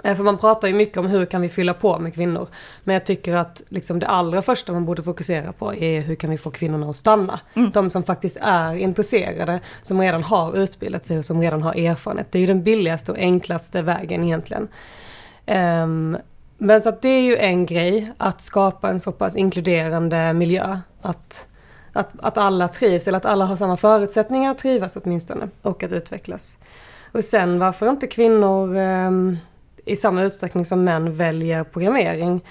Eh, 0.04 0.16
för 0.16 0.24
man 0.24 0.38
pratar 0.38 0.68
ju 0.68 0.74
mycket 0.74 0.98
om 0.98 1.08
hur 1.08 1.26
kan 1.26 1.42
vi 1.42 1.50
fylla 1.50 1.74
på 1.74 2.00
med 2.00 2.14
kvinnor. 2.14 2.48
Men 2.84 2.94
jag 2.94 3.06
tycker 3.06 3.36
att 3.36 3.62
liksom 3.70 4.00
det 4.00 4.08
allra 4.08 4.42
första 4.42 4.74
man 4.74 4.86
borde 4.86 5.04
fokusera 5.04 5.52
på 5.54 5.76
är 5.76 6.02
hur 6.02 6.16
kan 6.16 6.30
vi 6.30 6.38
få 6.38 6.52
kvinnorna 6.52 6.90
att 6.90 6.96
stanna. 6.96 7.40
Mm. 7.54 7.72
De 7.72 7.90
som 7.90 8.04
faktiskt 8.04 8.38
är 8.42 8.76
intresserade, 8.76 9.60
som 9.82 10.02
redan 10.02 10.24
har 10.24 10.58
utbildat 10.58 11.06
sig 11.06 11.18
och 11.18 11.26
som 11.26 11.42
redan 11.42 11.62
har 11.62 11.74
erfarenhet. 11.74 12.32
Det 12.32 12.38
är 12.38 12.42
ju 12.42 12.48
den 12.48 12.64
billigaste 12.64 13.12
och 13.12 13.18
enklaste 13.18 13.82
vägen 13.82 14.24
egentligen. 14.24 14.68
Um, 15.84 16.18
men 16.58 16.82
så 16.82 16.90
att 16.90 17.02
det 17.02 17.10
är 17.10 17.22
ju 17.22 17.38
en 17.38 17.66
grej, 17.66 18.12
att 18.18 18.42
skapa 18.42 18.90
en 18.90 19.00
så 19.00 19.12
pass 19.12 19.36
inkluderande 19.36 20.34
miljö. 20.34 20.80
Att, 21.02 21.48
att, 21.94 22.10
att 22.20 22.38
alla 22.38 22.68
trivs, 22.68 23.08
eller 23.08 23.18
att 23.18 23.26
alla 23.26 23.46
har 23.46 23.56
samma 23.56 23.78
förutsättningar 23.78 24.52
att 24.52 24.58
trivas 24.58 24.96
åtminstone, 24.96 25.50
och 25.62 25.84
att 25.84 25.92
utvecklas. 25.92 26.58
Och 27.12 27.24
sen 27.24 27.60
varför 27.60 27.90
inte 27.90 28.08
kvinnor 28.08 28.78
eh, 28.78 29.12
i 29.86 29.96
samma 29.96 30.24
utsträckning 30.24 30.66
som 30.66 30.84
män 30.84 31.16
väljer 31.16 31.64
programmering. 31.64 32.42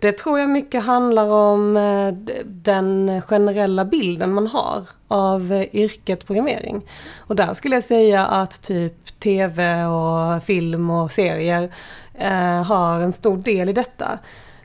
Det 0.00 0.12
tror 0.12 0.38
jag 0.38 0.50
mycket 0.50 0.84
handlar 0.84 1.28
om 1.28 1.76
eh, 1.76 2.12
den 2.44 3.22
generella 3.22 3.84
bilden 3.84 4.34
man 4.34 4.46
har 4.46 4.82
av 5.08 5.52
eh, 5.52 5.74
yrket 5.74 6.26
programmering. 6.26 6.82
Och 7.18 7.36
där 7.36 7.54
skulle 7.54 7.74
jag 7.74 7.84
säga 7.84 8.26
att 8.26 8.62
typ 8.62 9.20
TV 9.20 9.84
och 9.84 10.42
film 10.42 10.90
och 10.90 11.12
serier 11.12 11.70
eh, 12.14 12.62
har 12.62 13.00
en 13.00 13.12
stor 13.12 13.36
del 13.36 13.68
i 13.68 13.72
detta. 13.72 14.18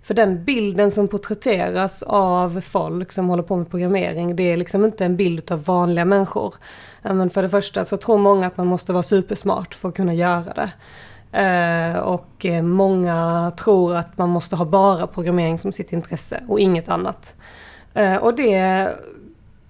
För 0.04 0.14
den 0.14 0.44
bilden 0.44 0.92
som 0.92 1.08
porträtteras 1.08 2.04
av 2.04 2.62
folk 2.62 3.12
som 3.12 3.30
håller 3.30 3.44
på 3.44 3.58
med 3.58 3.70
programmering, 3.70 4.36
det 4.36 4.44
är 4.44 4.58
liksom 4.58 4.86
inte 4.86 5.06
en 5.06 5.16
bild 5.16 5.52
av 5.52 5.64
vanliga 5.64 6.06
människor. 6.06 6.56
Men 7.02 7.30
för 7.30 7.44
det 7.44 7.50
första 7.50 7.86
så 7.86 7.98
tror 7.98 8.18
många 8.18 8.48
att 8.48 8.58
man 8.58 8.68
måste 8.68 8.94
vara 8.94 9.04
supersmart 9.04 9.76
för 9.76 9.90
att 9.90 9.96
kunna 9.96 10.14
göra 10.14 10.54
det. 10.54 10.72
Eh, 11.32 12.00
och 12.00 12.46
många 12.64 13.52
tror 13.58 13.96
att 13.96 14.18
man 14.18 14.30
måste 14.30 14.56
ha 14.56 14.66
bara 14.66 15.08
programmering 15.08 15.58
som 15.58 15.72
sitt 15.72 15.94
intresse 15.94 16.44
och 16.48 16.60
inget 16.60 16.90
annat. 16.90 17.36
Eh, 17.94 18.16
och 18.16 18.36
det, 18.36 18.90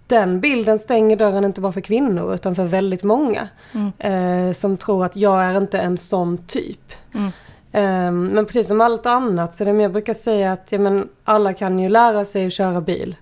den 0.08 0.40
bilden 0.40 0.80
stänger 0.80 1.18
dörren 1.18 1.46
inte 1.46 1.62
bara 1.62 1.74
för 1.74 1.82
kvinnor 1.82 2.34
utan 2.34 2.56
för 2.56 2.64
väldigt 2.64 3.04
många. 3.04 3.48
Mm. 3.74 3.92
Eh, 4.00 4.54
som 4.54 4.78
tror 4.78 5.06
att 5.06 5.16
jag 5.16 5.44
är 5.44 5.58
inte 5.58 5.80
en 5.80 5.98
sån 5.98 6.38
typ. 6.38 6.94
Mm. 7.14 7.32
Um, 7.78 8.26
men 8.26 8.46
precis 8.46 8.68
som 8.68 8.82
allt 8.82 9.06
annat 9.06 9.54
så 9.54 9.64
är 9.64 9.66
det 9.66 9.74
mer, 9.74 9.84
jag 9.84 9.92
brukar 9.92 10.14
säga 10.14 10.52
att 10.52 10.72
ja, 10.72 10.80
men 10.80 11.10
alla 11.24 11.54
kan 11.54 11.80
ju 11.80 11.90
lära 11.90 12.26
sig 12.26 12.48
att 12.48 12.54
köra 12.54 12.82
bil. 12.82 13.16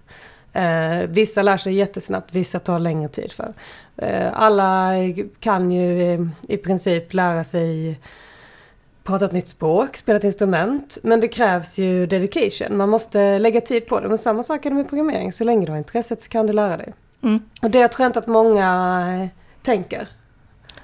Uh, 0.55 1.07
vissa 1.09 1.41
lär 1.41 1.57
sig 1.57 1.73
jättesnabbt, 1.73 2.35
vissa 2.35 2.59
tar 2.59 2.79
längre 2.79 3.09
tid 3.09 3.31
för. 3.31 3.53
Uh, 4.03 4.41
alla 4.41 4.91
kan 5.39 5.71
ju 5.71 6.01
i, 6.01 6.29
i 6.47 6.57
princip 6.57 7.13
lära 7.13 7.43
sig 7.43 7.99
prata 9.03 9.25
ett 9.25 9.31
nytt 9.31 9.47
språk, 9.47 9.97
spela 9.97 10.17
ett 10.17 10.23
instrument. 10.23 10.97
Men 11.03 11.19
det 11.19 11.27
krävs 11.27 11.77
ju 11.77 12.05
dedication. 12.05 12.77
Man 12.77 12.89
måste 12.89 13.39
lägga 13.39 13.61
tid 13.61 13.87
på 13.87 13.99
det. 13.99 14.07
Men 14.07 14.17
samma 14.17 14.43
sak 14.43 14.65
är 14.65 14.69
det 14.69 14.75
med 14.75 14.89
programmering. 14.89 15.33
Så 15.33 15.43
länge 15.43 15.65
du 15.65 15.71
har 15.71 15.77
intresset 15.77 16.21
så 16.21 16.29
kan 16.29 16.47
du 16.47 16.53
lära 16.53 16.77
dig. 16.77 16.93
Mm. 17.23 17.39
Och 17.61 17.71
det 17.71 17.87
tror 17.87 18.03
jag 18.03 18.09
inte 18.09 18.19
att 18.19 18.27
många 18.27 19.29
tänker. 19.63 20.07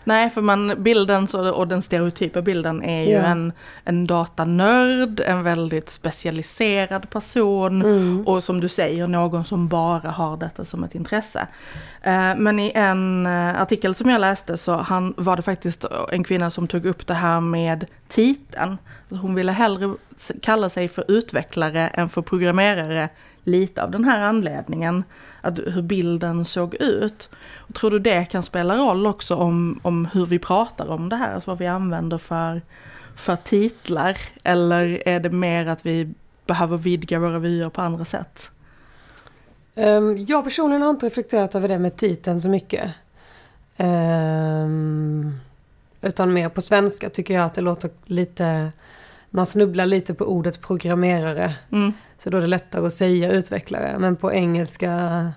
Nej, 0.04 0.30
för 0.30 0.42
man, 0.42 0.84
bilden 0.84 1.28
så, 1.28 1.52
och 1.52 1.68
den 1.68 1.82
stereotypa 1.82 2.42
bilden 2.42 2.84
är 2.84 3.04
ju 3.04 3.10
yeah. 3.10 3.32
en, 3.32 3.54
en 3.84 4.08
datanörd, 4.08 5.20
en 5.20 5.44
väldigt 5.44 5.90
specialiserad 5.90 7.10
person 7.10 7.82
mm. 7.82 8.28
och 8.28 8.44
som 8.44 8.60
du 8.60 8.70
säger 8.70 9.08
någon 9.08 9.46
som 9.46 9.68
bara 9.68 10.10
har 10.10 10.38
detta 10.38 10.66
som 10.66 10.84
ett 10.84 10.96
intresse. 10.96 11.48
Eh, 12.02 12.36
men 12.38 12.60
i 12.60 12.72
en 12.76 13.26
eh, 13.26 13.62
artikel 13.62 13.96
som 13.96 14.10
jag 14.10 14.22
läste 14.22 14.58
så 14.58 14.76
han, 14.76 15.14
var 15.18 15.36
det 15.36 15.42
faktiskt 15.42 15.86
en 16.12 16.24
kvinna 16.24 16.50
som 16.50 16.68
tog 16.68 16.86
upp 16.86 17.08
det 17.08 17.14
här 17.14 17.40
med 17.40 17.86
titeln. 18.08 18.78
Hon 19.10 19.36
ville 19.36 19.52
hellre 19.52 19.96
kalla 20.42 20.70
sig 20.70 20.88
för 20.88 21.12
utvecklare 21.12 21.88
än 21.88 22.10
för 22.10 22.22
programmerare 22.22 23.10
lite 23.44 23.84
av 23.84 23.92
den 23.92 24.04
här 24.04 24.22
anledningen 24.22 25.04
att, 25.42 25.60
hur 25.60 25.82
bilden 25.82 26.46
såg 26.46 26.76
ut. 26.76 27.30
Och 27.56 27.76
tror 27.76 27.92
du 27.92 28.00
det 28.00 28.26
kan 28.26 28.44
spela 28.44 28.78
roll 28.78 29.08
också 29.08 29.36
om, 29.36 29.80
om 29.84 30.06
hur 30.06 30.26
vi 30.26 30.40
pratar 30.40 30.88
om 30.90 31.10
det 31.10 31.16
här, 31.16 31.36
alltså 31.36 31.52
vad 31.52 31.58
vi 31.58 31.68
använder 31.68 32.18
för, 32.18 32.62
för 33.16 33.36
titlar? 33.36 34.18
Eller 34.44 35.08
är 35.08 35.20
det 35.20 35.30
mer 35.30 35.66
att 35.68 35.86
vi 35.86 36.14
behöver 36.46 36.78
vidga 36.78 37.20
våra 37.20 37.40
vyer 37.40 37.70
på 37.70 37.82
andra 37.82 38.06
sätt? 38.06 38.52
Um, 39.76 40.26
jag 40.28 40.44
personligen 40.44 40.82
har 40.82 40.90
inte 40.90 41.06
reflekterat 41.06 41.56
över 41.56 41.68
det 41.68 41.80
med 41.80 41.96
titeln 41.96 42.42
så 42.42 42.50
mycket. 42.50 42.92
Um, 43.78 45.40
utan 46.02 46.34
mer 46.34 46.50
på 46.50 46.62
svenska 46.62 47.10
tycker 47.10 47.34
jag 47.34 47.46
att 47.46 47.54
det 47.54 47.62
låter 47.62 47.90
lite... 48.06 48.72
Man 49.34 49.46
snubblar 49.46 49.86
lite 49.86 50.14
på 50.14 50.26
ordet 50.26 50.62
programmerare. 50.62 51.56
Mm. 51.72 51.94
Så 52.24 52.30
då 52.30 52.38
är 52.38 52.42
det 52.42 52.48
lättare 52.48 52.88
att 52.88 52.94
säga 52.94 53.32
utvecklare. 53.32 54.00
Men 54.00 54.16
på 54.16 54.34
engelska... 54.34 55.32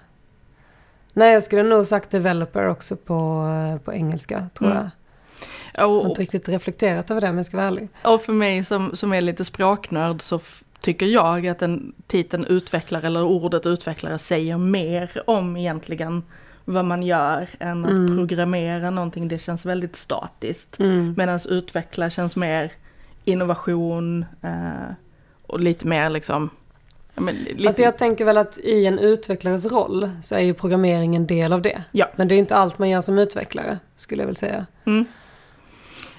Nej, 1.12 1.32
jag 1.32 1.42
skulle 1.42 1.62
nog 1.62 1.86
sagt 1.86 2.10
developer 2.10 2.66
också 2.66 2.96
på, 2.96 3.48
på 3.84 3.92
engelska, 3.92 4.48
tror 4.54 4.70
mm. 4.70 4.82
jag. 4.82 4.90
Jag 5.74 5.88
har 5.88 6.08
inte 6.08 6.22
riktigt 6.22 6.48
reflekterat 6.48 7.10
över 7.10 7.20
det 7.20 7.28
om 7.28 7.36
jag 7.36 7.46
ska 7.46 7.56
vara 7.56 7.66
ärlig. 7.66 7.88
Och 8.04 8.22
för 8.22 8.32
mig 8.32 8.64
som, 8.64 8.96
som 8.96 9.12
är 9.12 9.20
lite 9.20 9.44
språknörd 9.44 10.22
så 10.22 10.40
tycker 10.80 11.06
jag 11.06 11.46
att 11.46 11.58
den 11.58 11.94
titeln 12.06 12.44
utvecklare 12.44 13.06
eller 13.06 13.22
ordet 13.22 13.66
utvecklare 13.66 14.18
säger 14.18 14.58
mer 14.58 15.22
om 15.26 15.56
egentligen 15.56 16.22
vad 16.64 16.84
man 16.84 17.02
gör 17.02 17.48
än 17.60 17.84
att 17.84 17.90
mm. 17.90 18.16
programmera 18.16 18.90
någonting. 18.90 19.28
Det 19.28 19.38
känns 19.38 19.66
väldigt 19.66 19.96
statiskt. 19.96 20.78
Mm. 20.78 21.14
Medan 21.16 21.40
utveckla 21.48 22.10
känns 22.10 22.36
mer 22.36 22.72
innovation 23.24 24.24
eh, 24.42 24.94
och 25.46 25.60
lite 25.60 25.86
mer 25.86 26.10
liksom 26.10 26.50
men, 27.14 27.34
lite... 27.34 27.66
Alltså 27.66 27.82
jag 27.82 27.98
tänker 27.98 28.24
väl 28.24 28.36
att 28.36 28.58
i 28.58 28.86
en 28.86 28.98
utvecklares 28.98 29.66
roll 29.66 30.10
så 30.22 30.34
är 30.34 30.40
ju 30.40 30.54
programmering 30.54 31.16
en 31.16 31.26
del 31.26 31.52
av 31.52 31.62
det. 31.62 31.82
Ja. 31.92 32.10
Men 32.16 32.28
det 32.28 32.34
är 32.34 32.38
inte 32.38 32.56
allt 32.56 32.78
man 32.78 32.90
gör 32.90 33.00
som 33.00 33.18
utvecklare, 33.18 33.78
skulle 33.96 34.22
jag 34.22 34.26
väl 34.26 34.36
säga. 34.36 34.66
Mm. 34.86 35.06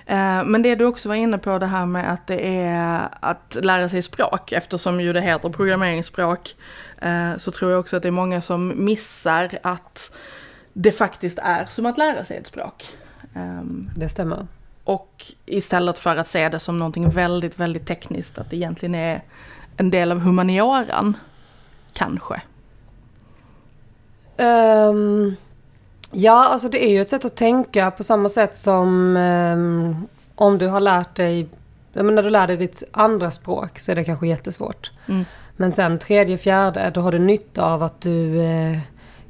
Eh, 0.06 0.46
men 0.46 0.62
det 0.62 0.76
du 0.76 0.86
också 0.86 1.10
var 1.10 1.16
inne 1.16 1.38
på 1.38 1.60
det 1.60 1.66
här 1.66 1.86
med 1.86 2.12
att 2.12 2.28
det 2.28 2.48
är 2.48 3.10
att 3.20 3.58
lära 3.62 3.90
sig 3.90 4.02
språk, 4.02 4.52
eftersom 4.52 5.02
ju 5.02 5.14
det 5.14 5.22
heter 5.22 5.50
programmeringsspråk, 5.50 6.56
eh, 7.02 7.38
så 7.38 7.52
tror 7.52 7.72
jag 7.72 7.80
också 7.80 7.98
att 7.98 8.04
det 8.04 8.10
är 8.10 8.12
många 8.12 8.42
som 8.42 8.86
missar 8.86 9.50
att 9.62 10.12
det 10.74 10.92
faktiskt 10.92 11.40
är 11.42 11.66
som 11.66 11.86
att 11.86 11.98
lära 11.98 12.26
sig 12.26 12.38
ett 12.38 12.48
språk. 12.48 12.86
Ehm, 13.36 13.90
det 13.96 14.10
stämmer. 14.10 14.48
Och 14.84 15.26
istället 15.46 16.00
för 16.00 16.16
att 16.16 16.28
se 16.28 16.50
det 16.50 16.60
som 16.60 16.80
någonting 16.80 17.10
väldigt, 17.10 17.60
väldigt 17.60 17.88
tekniskt, 17.88 18.38
att 18.38 18.50
det 18.50 18.56
egentligen 18.56 18.96
är 18.96 19.22
en 19.78 19.92
del 19.92 20.12
av 20.12 20.20
humanioran? 20.20 21.18
Kanske? 21.94 22.42
Um, 24.38 25.36
ja, 26.12 26.48
alltså 26.48 26.70
det 26.70 26.86
är 26.86 26.92
ju 26.92 27.02
ett 27.02 27.10
sätt 27.10 27.26
att 27.26 27.36
tänka 27.36 27.92
på 27.92 28.04
samma 28.04 28.30
sätt 28.30 28.58
som 28.58 29.18
um, 29.18 30.08
om 30.36 30.58
du 30.58 30.68
har 30.68 30.80
lärt 30.80 31.16
dig, 31.16 31.50
när 31.94 32.24
du 32.24 32.30
lär 32.30 32.48
dig 32.48 32.58
ditt 32.58 32.84
andra 32.92 33.32
språk 33.32 33.80
så 33.80 33.92
är 33.92 33.96
det 33.96 34.04
kanske 34.04 34.28
jättesvårt. 34.28 34.92
Mm. 35.08 35.26
Men 35.58 35.72
sen 35.72 36.00
tredje, 36.00 36.38
fjärde, 36.38 36.92
då 36.94 37.02
har 37.02 37.12
du 37.12 37.20
nytta 37.20 37.66
av 37.66 37.84
att 37.84 38.02
du 38.02 38.12
uh, 38.12 38.80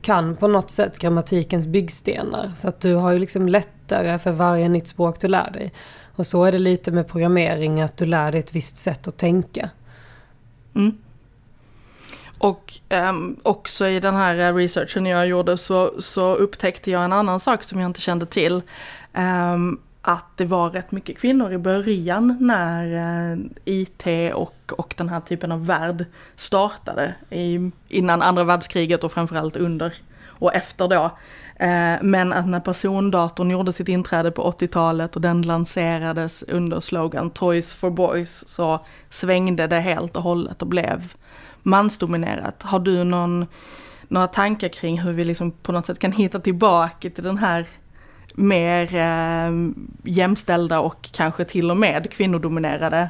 kan 0.01 0.35
på 0.35 0.47
något 0.47 0.71
sätt 0.71 0.99
grammatikens 0.99 1.67
byggstenar. 1.67 2.51
Så 2.55 2.67
att 2.67 2.81
du 2.81 2.95
har 2.95 3.11
ju 3.11 3.19
liksom 3.19 3.49
lättare 3.49 4.19
för 4.19 4.31
varje 4.31 4.69
nytt 4.69 4.87
språk 4.87 5.19
du 5.19 5.27
lär 5.27 5.51
dig. 5.51 5.73
Och 6.15 6.27
så 6.27 6.43
är 6.43 6.51
det 6.51 6.59
lite 6.59 6.91
med 6.91 7.07
programmering, 7.07 7.81
att 7.81 7.97
du 7.97 8.05
lär 8.05 8.31
dig 8.31 8.39
ett 8.39 8.55
visst 8.55 8.77
sätt 8.77 9.07
att 9.07 9.17
tänka. 9.17 9.69
Mm. 10.75 10.97
Och 12.37 12.73
um, 12.89 13.35
också 13.43 13.87
i 13.87 13.99
den 13.99 14.15
här 14.15 14.49
eh, 14.49 14.55
researchen 14.55 15.05
jag 15.05 15.27
gjorde 15.27 15.57
så, 15.57 16.01
så 16.01 16.35
upptäckte 16.35 16.91
jag 16.91 17.05
en 17.05 17.13
annan 17.13 17.39
sak 17.39 17.63
som 17.63 17.79
jag 17.79 17.89
inte 17.89 18.01
kände 18.01 18.25
till. 18.25 18.61
Um, 19.13 19.79
att 20.01 20.25
det 20.37 20.45
var 20.45 20.69
rätt 20.69 20.91
mycket 20.91 21.17
kvinnor 21.17 21.53
i 21.53 21.57
början 21.57 22.37
när 22.39 22.93
eh, 22.93 23.37
uh, 23.37 23.45
IT 23.65 24.33
och, 24.33 24.55
och 24.71 24.93
den 24.97 25.09
här 25.09 25.19
typen 25.19 25.51
av 25.51 25.65
värld 25.65 26.05
startade. 26.35 27.15
I, 27.29 27.71
innan 27.87 28.21
andra 28.21 28.43
världskriget 28.43 29.03
och 29.03 29.11
framförallt 29.11 29.55
under 29.55 29.93
och 30.27 30.55
efter 30.55 30.87
då. 30.87 31.11
Eh, 31.55 31.95
men 32.01 32.33
att 32.33 32.47
när 32.47 32.59
persondatorn 32.59 33.51
gjorde 33.51 33.73
sitt 33.73 33.87
inträde 33.87 34.31
på 34.31 34.51
80-talet 34.51 35.15
och 35.15 35.21
den 35.21 35.41
lanserades 35.41 36.43
under 36.43 36.79
slogan 36.79 37.29
Toys 37.29 37.73
for 37.73 37.89
Boys 37.89 38.47
så 38.47 38.85
svängde 39.09 39.67
det 39.67 39.79
helt 39.79 40.15
och 40.15 40.23
hållet 40.23 40.61
och 40.61 40.67
blev 40.67 41.13
mansdominerat. 41.63 42.63
Har 42.63 42.79
du 42.79 43.03
någon, 43.03 43.45
några 44.07 44.27
tankar 44.27 44.67
kring 44.67 45.01
hur 45.01 45.13
vi 45.13 45.25
liksom 45.25 45.51
på 45.51 45.71
något 45.71 45.85
sätt 45.85 45.99
kan 45.99 46.11
hitta 46.11 46.39
tillbaka 46.39 47.09
till 47.09 47.23
den 47.23 47.37
här 47.37 47.65
mer 48.33 48.95
eh, 48.95 49.71
jämställda 50.03 50.79
och 50.79 51.09
kanske 51.11 51.45
till 51.45 51.71
och 51.71 51.77
med 51.77 52.11
kvinnodominerade 52.11 53.09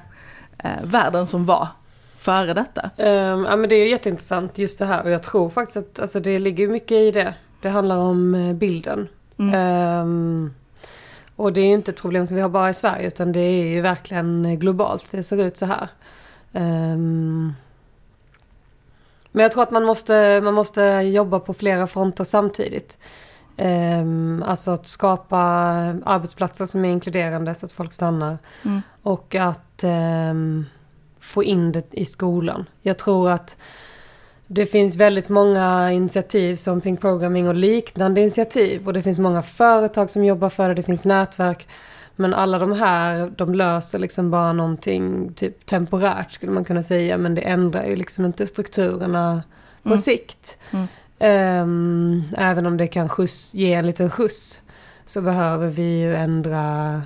eh, 0.64 0.84
världen 0.84 1.28
som 1.28 1.46
var 1.46 1.68
före 2.16 2.54
detta? 2.54 2.90
Um, 2.98 3.46
ja 3.46 3.56
men 3.56 3.70
det 3.70 3.76
är 3.76 3.88
jätteintressant 3.88 4.58
just 4.58 4.80
det 4.80 4.86
här 4.86 5.04
och 5.04 5.10
jag 5.10 5.24
tror 5.24 5.50
faktiskt 5.50 5.78
att 5.78 6.00
alltså, 6.00 6.20
det 6.20 6.40
ligger 6.40 6.68
mycket 6.68 6.92
i 6.92 7.12
det. 7.12 7.34
Det 7.62 7.70
handlar 7.70 7.98
om 7.98 8.36
eh, 8.36 8.54
bilden. 8.54 9.08
Mm. 9.38 10.02
Um, 10.02 10.54
och 11.36 11.54
det 11.54 11.62
är 11.62 11.74
inte 11.74 11.92
ett 11.92 11.98
problem 11.98 12.26
som 12.26 12.36
vi 12.36 12.42
har 12.42 12.50
bara 12.50 12.70
i 12.70 12.74
Sverige 12.74 13.08
utan 13.08 13.32
det 13.32 13.40
är 13.40 13.68
ju 13.68 13.82
verkligen 13.82 14.60
globalt. 14.60 15.12
Det 15.12 15.24
ser 15.24 15.44
ut 15.44 15.58
så 15.58 15.66
här. 15.66 15.88
Um, 16.52 17.54
men 19.32 19.44
jag 19.44 19.52
tror 19.52 19.64
att 19.64 19.72
man 19.72 19.84
måste, 19.84 20.42
man 20.44 20.54
måste 20.54 20.82
jobba 20.84 21.40
på 21.40 21.54
flera 21.54 21.88
fronter 21.88 22.24
samtidigt. 22.24 22.98
Um, 23.58 24.44
alltså 24.44 24.72
att 24.72 24.88
skapa 24.88 25.38
arbetsplatser 26.06 26.66
som 26.66 26.86
är 26.86 26.90
inkluderande 26.90 27.56
så 27.56 27.66
att 27.66 27.72
folk 27.72 27.94
stannar. 27.94 28.38
Mm. 28.66 28.82
Och 29.02 29.36
att 29.36 29.84
um, 29.84 30.66
få 31.20 31.44
in 31.44 31.72
det 31.72 31.86
i 31.92 32.06
skolan. 32.06 32.66
Jag 32.82 32.98
tror 32.98 33.30
att 33.30 33.58
det 34.48 34.66
finns 34.66 34.96
väldigt 34.96 35.30
många 35.30 35.92
initiativ 35.92 36.56
som 36.56 36.82
Pink 36.82 37.02
Programming 37.02 37.48
och 37.48 37.56
liknande 37.56 38.22
initiativ. 38.22 38.88
Och 38.88 38.94
det 38.94 39.02
finns 39.02 39.20
många 39.20 39.44
företag 39.44 40.10
som 40.10 40.26
jobbar 40.26 40.50
för 40.50 40.70
det, 40.70 40.76
det 40.76 40.84
finns 40.84 41.06
nätverk. 41.06 41.68
Men 42.16 42.34
alla 42.34 42.60
de 42.60 42.72
här, 42.72 43.34
de 43.38 43.54
löser 43.54 44.00
liksom 44.00 44.32
bara 44.32 44.54
någonting 44.54 45.34
typ 45.34 45.66
temporärt 45.66 46.32
skulle 46.32 46.52
man 46.52 46.64
kunna 46.66 46.84
säga. 46.84 47.18
Men 47.18 47.36
det 47.36 47.42
ändrar 47.42 47.86
ju 47.86 47.96
liksom 47.96 48.26
inte 48.26 48.48
strukturerna 48.48 49.44
på 49.84 49.90
mm. 49.90 50.02
sikt. 50.02 50.58
Mm. 50.72 50.88
Um, 51.20 52.24
även 52.38 52.66
om 52.66 52.78
det 52.78 52.88
kan 52.88 53.10
skjuts, 53.10 53.54
ge 53.54 53.74
en 53.74 53.88
liten 53.88 54.10
skjuts 54.10 54.62
så 55.06 55.22
behöver 55.22 55.68
vi 55.68 56.00
ju 56.00 56.16
ändra 56.16 57.02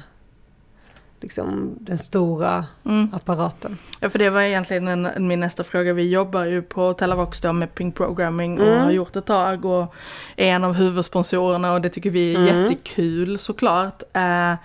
liksom 1.21 1.75
den 1.79 1.97
stora 1.97 2.65
mm. 2.85 3.13
apparaten. 3.13 3.77
Ja, 3.99 4.09
för 4.09 4.19
det 4.19 4.29
var 4.29 4.41
egentligen 4.41 4.87
en, 4.87 5.27
min 5.27 5.39
nästa 5.39 5.63
fråga. 5.63 5.93
Vi 5.93 6.09
jobbar 6.09 6.45
ju 6.45 6.61
på 6.61 6.93
Telavox 6.93 7.41
då 7.41 7.53
med 7.53 7.75
Pink 7.75 7.95
Programming 7.95 8.59
och 8.59 8.67
mm. 8.67 8.83
har 8.83 8.91
gjort 8.91 9.15
ett 9.15 9.25
tag 9.25 9.65
och 9.65 9.93
är 10.35 10.47
en 10.47 10.63
av 10.63 10.73
huvudsponsorerna 10.73 11.73
och 11.73 11.81
det 11.81 11.89
tycker 11.89 12.09
vi 12.09 12.35
är 12.35 12.39
mm. 12.39 12.63
jättekul 12.63 13.39
såklart. 13.39 14.03
Uh, 14.17 14.55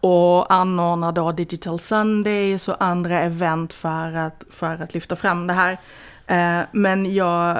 och 0.00 0.52
anordnar 0.52 1.12
då 1.12 1.32
Digital 1.32 1.78
Sundays 1.78 2.68
och 2.68 2.82
andra 2.82 3.20
event 3.20 3.72
för 3.72 4.12
att, 4.16 4.44
för 4.50 4.82
att 4.82 4.94
lyfta 4.94 5.16
fram 5.16 5.46
det 5.46 5.52
här. 5.52 5.78
Eh, 6.26 6.66
men 6.72 7.14
jag 7.14 7.58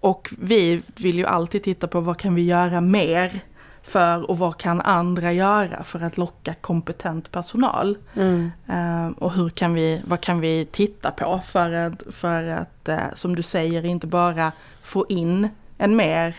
och 0.00 0.28
vi 0.38 0.82
vill 0.96 1.18
ju 1.18 1.26
alltid 1.26 1.62
titta 1.62 1.88
på 1.88 2.00
vad 2.00 2.18
kan 2.18 2.34
vi 2.34 2.42
göra 2.42 2.80
mer 2.80 3.40
för 3.82 4.30
och 4.30 4.38
vad 4.38 4.56
kan 4.56 4.80
andra 4.80 5.32
göra 5.32 5.84
för 5.84 6.00
att 6.00 6.18
locka 6.18 6.54
kompetent 6.60 7.32
personal? 7.32 7.98
Mm. 8.14 8.50
Eh, 8.68 9.18
och 9.18 9.32
hur 9.32 9.48
kan 9.48 9.74
vi, 9.74 10.02
vad 10.06 10.20
kan 10.20 10.40
vi 10.40 10.68
titta 10.72 11.10
på 11.10 11.40
för 11.44 11.72
att, 11.72 12.02
för 12.10 12.48
att 12.48 12.88
eh, 12.88 12.98
som 13.14 13.36
du 13.36 13.42
säger, 13.42 13.84
inte 13.84 14.06
bara 14.06 14.52
få 14.82 15.06
in 15.08 15.48
en 15.78 15.96
mer 15.96 16.34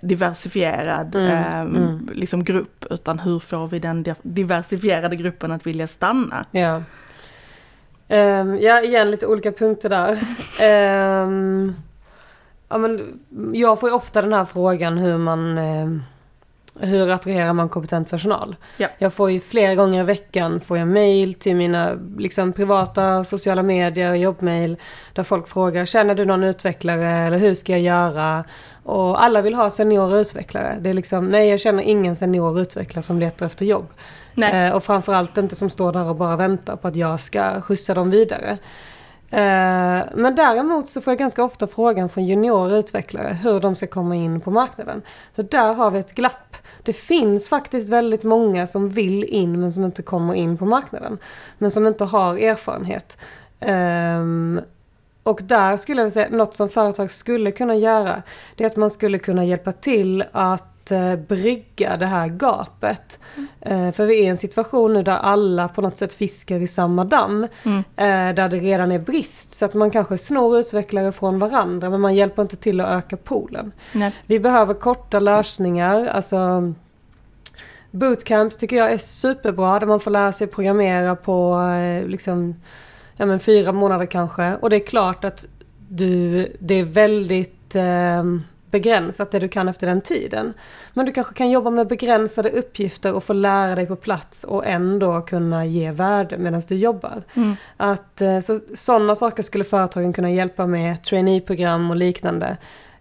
diversifierad 0.00 1.14
mm, 1.14 1.28
eh, 1.28 1.60
mm. 1.60 2.10
Liksom 2.14 2.44
grupp, 2.44 2.84
utan 2.90 3.18
hur 3.18 3.38
får 3.38 3.68
vi 3.68 3.78
den 3.78 4.04
diversifierade 4.22 5.16
gruppen 5.16 5.52
att 5.52 5.66
vilja 5.66 5.86
stanna? 5.86 6.46
Ja, 6.50 6.82
um, 8.08 8.58
ja 8.58 8.82
igen 8.82 9.10
lite 9.10 9.26
olika 9.26 9.52
punkter 9.52 9.88
där. 9.88 10.12
um, 11.22 11.76
ja, 12.68 12.78
men 12.78 13.20
jag 13.54 13.80
får 13.80 13.88
ju 13.88 13.94
ofta 13.94 14.22
den 14.22 14.32
här 14.32 14.44
frågan 14.44 14.98
hur 14.98 15.18
man 15.18 15.58
um, 15.58 16.02
hur 16.80 17.10
attraherar 17.10 17.52
man 17.52 17.68
kompetent 17.68 18.10
personal? 18.10 18.56
Ja. 18.76 18.88
Jag 18.98 19.12
får 19.12 19.30
ju 19.30 19.40
flera 19.40 19.74
gånger 19.74 20.00
i 20.00 20.04
veckan 20.04 20.60
får 20.60 20.78
jag 20.78 20.88
mail 20.88 21.34
till 21.34 21.56
mina 21.56 21.98
liksom, 22.18 22.52
privata 22.52 23.24
sociala 23.24 23.62
medier, 23.62 24.14
jobbmail, 24.14 24.76
där 25.12 25.22
folk 25.22 25.48
frågar 25.48 25.84
känner 25.84 26.14
du 26.14 26.24
någon 26.24 26.44
utvecklare 26.44 27.10
eller 27.10 27.38
hur 27.38 27.54
ska 27.54 27.72
jag 27.72 27.80
göra? 27.80 28.44
Och 28.82 29.24
alla 29.24 29.42
vill 29.42 29.54
ha 29.54 29.70
seniora 29.70 30.18
utvecklare. 30.18 30.76
Det 30.80 30.90
är 30.90 30.94
liksom, 30.94 31.28
nej 31.28 31.48
jag 31.48 31.60
känner 31.60 31.82
ingen 31.82 32.16
senior 32.16 32.60
utvecklare 32.60 33.02
som 33.02 33.18
letar 33.18 33.46
efter 33.46 33.66
jobb. 33.66 33.86
Eh, 34.42 34.70
och 34.70 34.84
framförallt 34.84 35.38
inte 35.38 35.56
som 35.56 35.70
står 35.70 35.92
där 35.92 36.08
och 36.08 36.16
bara 36.16 36.36
väntar 36.36 36.76
på 36.76 36.88
att 36.88 36.96
jag 36.96 37.20
ska 37.20 37.60
skjutsa 37.60 37.94
dem 37.94 38.10
vidare. 38.10 38.58
Eh, 39.30 40.02
men 40.14 40.34
däremot 40.36 40.88
så 40.88 41.00
får 41.00 41.10
jag 41.10 41.18
ganska 41.18 41.44
ofta 41.44 41.66
frågan 41.66 42.08
från 42.08 42.24
juniora 42.24 42.76
utvecklare 42.76 43.28
hur 43.42 43.60
de 43.60 43.76
ska 43.76 43.86
komma 43.86 44.16
in 44.16 44.40
på 44.40 44.50
marknaden. 44.50 45.02
Så 45.36 45.42
där 45.42 45.74
har 45.74 45.90
vi 45.90 45.98
ett 45.98 46.14
glapp. 46.14 46.56
Det 46.82 46.92
finns 46.92 47.48
faktiskt 47.48 47.88
väldigt 47.88 48.24
många 48.24 48.66
som 48.66 48.88
vill 48.88 49.24
in 49.24 49.60
men 49.60 49.72
som 49.72 49.84
inte 49.84 50.02
kommer 50.02 50.34
in 50.34 50.58
på 50.58 50.66
marknaden. 50.66 51.18
Men 51.58 51.70
som 51.70 51.86
inte 51.86 52.04
har 52.04 52.38
erfarenhet. 52.38 53.18
Ehm, 53.60 54.60
och 55.22 55.40
där 55.42 55.76
skulle 55.76 56.02
jag 56.02 56.12
säga, 56.12 56.28
något 56.30 56.54
som 56.54 56.68
företag 56.68 57.10
skulle 57.10 57.50
kunna 57.50 57.74
göra, 57.74 58.22
det 58.56 58.64
är 58.64 58.68
att 58.68 58.76
man 58.76 58.90
skulle 58.90 59.18
kunna 59.18 59.44
hjälpa 59.44 59.72
till 59.72 60.24
att 60.32 60.73
eh, 60.92 61.16
brygga 61.16 61.96
det 61.96 62.06
här 62.06 62.28
gapet. 62.28 63.18
Mm. 63.62 63.92
för 63.92 64.06
vi 64.06 64.18
är 64.18 64.22
i 64.22 64.26
en 64.26 64.36
situation 64.36 64.94
nu 64.94 65.02
där 65.02 65.16
alla 65.16 65.68
på 65.68 65.82
något 65.82 65.98
sätt 65.98 66.14
fiskar 66.14 66.56
i 66.56 66.68
samma 66.68 67.04
damm. 67.04 67.46
Mm. 67.62 67.78
Eh, 67.78 68.34
där 68.34 68.48
det 68.48 68.56
redan 68.56 68.92
är 68.92 68.98
brist. 68.98 69.52
Så 69.52 69.64
att 69.64 69.74
man 69.74 69.90
kanske 69.90 70.18
snor 70.18 70.58
utvecklare 70.58 71.12
från 71.12 71.38
varandra 71.38 71.90
men 71.90 72.00
man 72.00 72.14
hjälper 72.14 72.42
inte 72.42 72.56
till 72.56 72.80
att 72.80 72.88
öka 72.88 73.16
poolen. 73.16 73.72
Nej. 73.92 74.12
Vi 74.26 74.40
behöver 74.40 74.74
korta 74.74 75.20
lösningar. 75.20 76.06
Alltså, 76.06 76.72
bootcamps 77.90 78.56
tycker 78.56 78.76
jag 78.76 78.92
är 78.92 78.98
superbra 78.98 79.78
där 79.78 79.86
man 79.86 80.00
får 80.00 80.10
lära 80.10 80.32
sig 80.32 80.46
programmera 80.46 81.16
på 81.16 81.60
liksom, 82.06 82.54
ja, 83.16 83.26
men 83.26 83.40
fyra 83.40 83.72
månader 83.72 84.06
kanske. 84.06 84.56
Och 84.56 84.70
det 84.70 84.76
är 84.76 84.86
klart 84.86 85.24
att 85.24 85.46
du, 85.88 86.48
det 86.60 86.74
är 86.74 86.84
väldigt 86.84 87.74
eh, 87.74 88.24
begränsat 88.74 89.30
det 89.30 89.38
du 89.38 89.48
kan 89.48 89.68
efter 89.68 89.86
den 89.86 90.00
tiden. 90.00 90.54
Men 90.92 91.06
du 91.06 91.12
kanske 91.12 91.34
kan 91.34 91.50
jobba 91.50 91.70
med 91.70 91.86
begränsade 91.86 92.50
uppgifter 92.50 93.12
och 93.12 93.24
få 93.24 93.32
lära 93.32 93.74
dig 93.74 93.86
på 93.86 93.96
plats 93.96 94.44
och 94.44 94.66
ändå 94.66 95.20
kunna 95.20 95.66
ge 95.66 95.90
värde 95.90 96.38
medan 96.38 96.62
du 96.68 96.76
jobbar. 96.76 97.22
Mm. 97.34 97.56
Att, 97.76 98.20
eh, 98.20 98.40
så, 98.40 98.60
sådana 98.74 99.16
saker 99.16 99.42
skulle 99.42 99.64
företagen 99.64 100.12
kunna 100.12 100.30
hjälpa 100.30 100.66
med, 100.66 101.02
traineeprogram 101.04 101.90
och 101.90 101.96
liknande. 101.96 102.56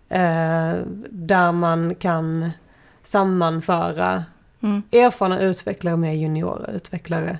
Eh, 0.10 0.74
där 1.10 1.52
man 1.52 1.96
kan 1.96 2.52
sammanföra 3.04 4.24
mm. 4.64 4.84
erfarna 4.92 5.40
utvecklare 5.40 5.98
med 5.98 6.18
juniora 6.18 6.72
utvecklare. 6.72 7.40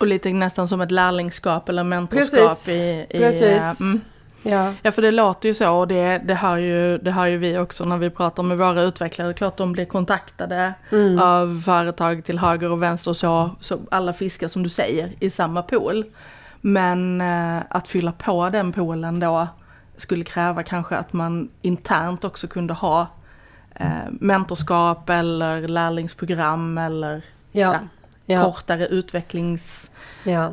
Och 0.00 0.06
lite 0.06 0.32
nästan 0.32 0.66
som 0.66 0.80
ett 0.80 0.90
lärlingskap 0.90 1.68
eller 1.68 1.84
mentorskap 1.84 2.48
Precis. 2.48 2.68
i... 2.68 3.06
i 3.10 3.18
Precis. 3.18 3.80
Mm. 3.80 4.00
Ja. 4.46 4.72
ja, 4.82 4.92
för 4.92 5.02
det 5.02 5.10
låter 5.10 5.48
ju 5.48 5.54
så 5.54 5.74
och 5.74 5.88
det, 5.88 6.18
det, 6.18 6.34
hör 6.34 6.56
ju, 6.56 6.98
det 6.98 7.10
hör 7.10 7.26
ju 7.26 7.36
vi 7.36 7.58
också 7.58 7.84
när 7.84 7.98
vi 7.98 8.10
pratar 8.10 8.42
med 8.42 8.58
våra 8.58 8.82
utvecklare. 8.82 9.34
Klart 9.34 9.56
de 9.56 9.72
blir 9.72 9.84
kontaktade 9.84 10.74
mm. 10.92 11.18
av 11.18 11.62
företag 11.64 12.24
till 12.24 12.38
höger 12.38 12.70
och 12.70 12.82
vänster 12.82 13.10
och 13.10 13.16
så, 13.16 13.50
så 13.60 13.80
alla 13.90 14.12
fiskar 14.12 14.48
som 14.48 14.62
du 14.62 14.68
säger 14.68 15.12
i 15.20 15.30
samma 15.30 15.62
pool. 15.62 16.04
Men 16.60 17.20
eh, 17.20 17.62
att 17.68 17.88
fylla 17.88 18.12
på 18.12 18.50
den 18.50 18.72
poolen 18.72 19.20
då 19.20 19.48
skulle 19.96 20.24
kräva 20.24 20.62
kanske 20.62 20.96
att 20.96 21.12
man 21.12 21.48
internt 21.62 22.24
också 22.24 22.46
kunde 22.46 22.74
ha 22.74 23.06
eh, 23.74 23.86
mentorskap 24.10 25.10
eller 25.10 25.68
lärlingsprogram 25.68 26.78
eller 26.78 27.22
ja. 27.52 27.78
Ja, 28.26 28.44
kortare 28.44 28.86
utvecklings... 28.86 29.90
Eh, 30.24 30.50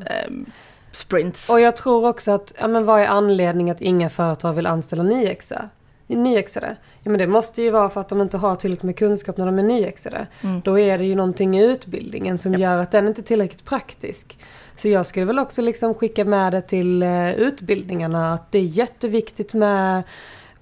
sprints. 0.91 1.49
Och 1.49 1.61
jag 1.61 1.77
tror 1.77 2.09
också 2.09 2.31
att, 2.31 2.53
ja 2.59 2.67
men 2.67 2.85
vad 2.85 3.01
är 3.01 3.07
anledningen 3.07 3.75
att 3.75 3.81
inga 3.81 4.09
företag 4.09 4.53
vill 4.53 4.67
anställa 4.67 5.03
nyexa? 5.03 5.69
nyexade. 6.15 6.75
Ja, 7.03 7.11
men 7.11 7.19
det 7.19 7.27
måste 7.27 7.61
ju 7.61 7.69
vara 7.69 7.89
för 7.89 8.01
att 8.01 8.09
de 8.09 8.21
inte 8.21 8.37
har 8.37 8.55
tillräckligt 8.55 8.83
med 8.83 8.97
kunskap 8.97 9.37
när 9.37 9.45
de 9.45 9.59
är 9.59 9.63
nyexade. 9.63 10.27
Mm. 10.41 10.61
Då 10.61 10.79
är 10.79 10.97
det 10.97 11.05
ju 11.05 11.15
någonting 11.15 11.59
i 11.59 11.63
utbildningen 11.65 12.37
som 12.37 12.51
yep. 12.51 12.61
gör 12.61 12.77
att 12.77 12.91
den 12.91 13.07
inte 13.07 13.21
är 13.21 13.23
tillräckligt 13.23 13.65
praktisk. 13.65 14.39
Så 14.75 14.87
jag 14.87 15.05
skulle 15.05 15.25
väl 15.25 15.39
också 15.39 15.61
liksom 15.61 15.93
skicka 15.93 16.25
med 16.25 16.53
det 16.53 16.61
till 16.61 17.03
uh, 17.03 17.31
utbildningarna 17.31 18.33
att 18.33 18.51
det 18.51 18.59
är 18.59 18.63
jätteviktigt 18.63 19.53
med 19.53 20.03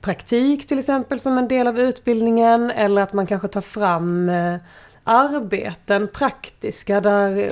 praktik 0.02 0.68
till 0.68 0.80
exempel 0.80 1.20
som 1.20 1.38
en 1.38 1.48
del 1.48 1.68
av 1.68 1.80
utbildningen 1.80 2.72
eller 2.72 3.02
att 3.02 3.14
man 3.14 3.28
kanske 3.28 3.48
tar 3.48 3.62
fram 3.62 4.30
uh, 4.30 4.56
arbeten, 5.04 6.08
praktiska, 6.14 7.02
där 7.02 7.52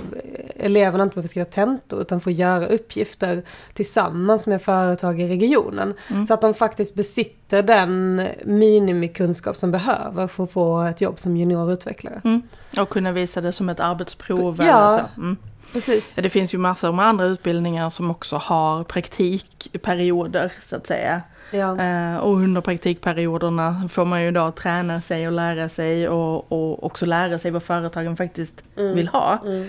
eleverna 0.56 1.04
inte 1.04 1.14
behöver 1.16 1.28
skriva 1.28 1.46
tentor 1.46 2.02
utan 2.02 2.22
får 2.22 2.32
göra 2.32 2.66
uppgifter 2.66 3.44
tillsammans 3.74 4.48
med 4.48 4.62
företag 4.62 5.22
i 5.22 5.28
regionen. 5.28 5.94
Mm. 6.10 6.28
Så 6.28 6.34
att 6.34 6.42
de 6.42 6.54
faktiskt 6.54 6.96
besitter 6.96 7.64
den 7.64 8.28
minimikunskap 8.46 9.58
som 9.58 9.72
behöver 9.72 10.28
för 10.28 10.44
att 10.44 10.52
få 10.52 10.82
ett 10.82 11.02
jobb 11.02 11.20
som 11.20 11.38
juniorutvecklare. 11.38 12.22
Mm. 12.24 12.42
Och 12.80 12.90
kunna 12.90 13.12
visa 13.12 13.42
det 13.42 13.52
som 13.52 13.70
ett 13.70 13.80
arbetsprov. 13.80 14.58
Ja, 14.60 14.64
eller 14.64 14.98
så. 14.98 15.22
Mm. 15.22 15.38
Precis. 15.74 16.16
Det 16.16 16.30
finns 16.30 16.54
ju 16.54 16.58
massor 16.58 16.92
med 16.92 17.06
andra 17.06 17.26
utbildningar 17.26 17.90
som 17.90 18.12
också 18.12 18.36
har 18.36 18.84
praktikperioder 18.84 20.54
så 20.62 20.76
att 20.76 20.88
säga. 20.88 21.22
Ja. 21.52 21.82
Eh, 21.82 22.18
och 22.18 22.34
under 22.34 22.62
praktikperioderna 22.62 23.90
får 23.90 24.06
man 24.06 24.24
ju 24.24 24.32
då 24.32 24.52
träna 24.52 25.02
sig 25.02 25.28
och 25.28 25.34
lära 25.34 25.70
sig 25.70 26.10
och, 26.10 26.52
och 26.52 26.84
också 26.84 27.06
lära 27.06 27.40
sig 27.40 27.52
vad 27.52 27.64
företagen 27.64 28.18
faktiskt 28.18 28.64
mm. 28.78 28.96
vill 28.96 29.08
ha. 29.08 29.40
Mm. 29.46 29.62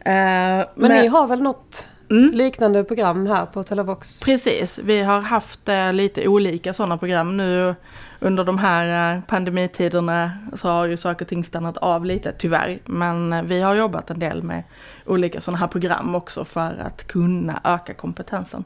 Eh, 0.00 0.04
men, 0.04 0.66
men, 0.74 1.00
ni 1.00 1.06
har 1.06 1.26
väl 1.26 1.42
något 1.42 1.86
mm. 2.10 2.30
liknande 2.34 2.84
program 2.84 3.26
här 3.26 3.46
på 3.46 3.62
Telavox? 3.62 4.20
Precis, 4.20 4.78
vi 4.78 5.02
har 5.02 5.20
haft 5.20 5.68
eh, 5.68 5.92
lite 5.92 6.28
olika 6.28 6.72
sådana 6.72 6.98
program 6.98 7.36
nu 7.36 7.74
under 8.20 8.44
de 8.44 8.58
här 8.58 9.16
eh, 9.16 9.22
pandemitiderna 9.22 10.30
så 10.56 10.68
har 10.68 10.86
ju 10.86 10.96
saker 10.96 11.24
och 11.24 11.28
ting 11.28 11.44
stannat 11.44 11.76
av 11.76 12.04
lite 12.04 12.32
tyvärr. 12.32 12.78
Men 12.84 13.32
eh, 13.32 13.42
vi 13.42 13.60
har 13.60 13.74
jobbat 13.74 14.10
en 14.10 14.18
del 14.18 14.42
med 14.42 14.62
olika 15.06 15.40
sådana 15.40 15.58
här 15.58 15.66
program 15.66 16.14
också 16.14 16.44
för 16.44 16.82
att 16.86 17.06
kunna 17.06 17.60
öka 17.64 17.94
kompetensen. 17.94 18.64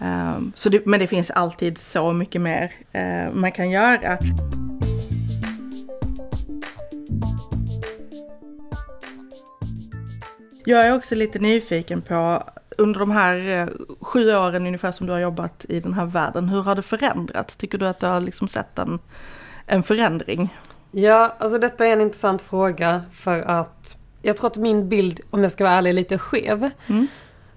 Ehm, 0.00 0.52
så 0.56 0.68
det, 0.68 0.86
men 0.86 1.00
det 1.00 1.06
finns 1.06 1.30
alltid 1.30 1.78
så 1.78 2.12
mycket 2.12 2.40
mer 2.40 2.72
eh, 2.92 3.32
man 3.32 3.52
kan 3.52 3.70
göra. 3.70 4.18
Jag 10.64 10.86
är 10.86 10.94
också 10.94 11.14
lite 11.14 11.38
nyfiken 11.38 12.02
på, 12.02 12.42
under 12.78 13.00
de 13.00 13.10
här 13.10 13.62
eh, 13.62 13.68
sju 14.00 14.34
åren 14.34 14.66
ungefär 14.66 14.92
som 14.92 15.06
du 15.06 15.12
har 15.12 15.20
jobbat 15.20 15.66
i 15.68 15.80
den 15.80 15.94
här 15.94 16.06
världen, 16.06 16.48
hur 16.48 16.62
har 16.62 16.74
det 16.74 16.82
förändrats? 16.82 17.56
Tycker 17.56 17.78
du 17.78 17.86
att 17.86 17.98
du 17.98 18.06
har 18.06 18.20
liksom 18.20 18.48
sett 18.48 18.78
en, 18.78 18.98
en 19.66 19.82
förändring? 19.82 20.54
Ja, 20.90 21.36
alltså 21.38 21.58
detta 21.58 21.86
är 21.86 21.92
en 21.92 22.00
intressant 22.00 22.42
fråga 22.42 23.02
för 23.12 23.42
att 23.42 23.96
jag 24.22 24.36
tror 24.36 24.46
att 24.46 24.56
min 24.56 24.88
bild, 24.88 25.20
om 25.30 25.42
jag 25.42 25.52
ska 25.52 25.64
vara 25.64 25.74
ärlig, 25.74 25.90
är 25.90 25.94
lite 25.94 26.18
skev. 26.18 26.70
Mm. 26.86 27.06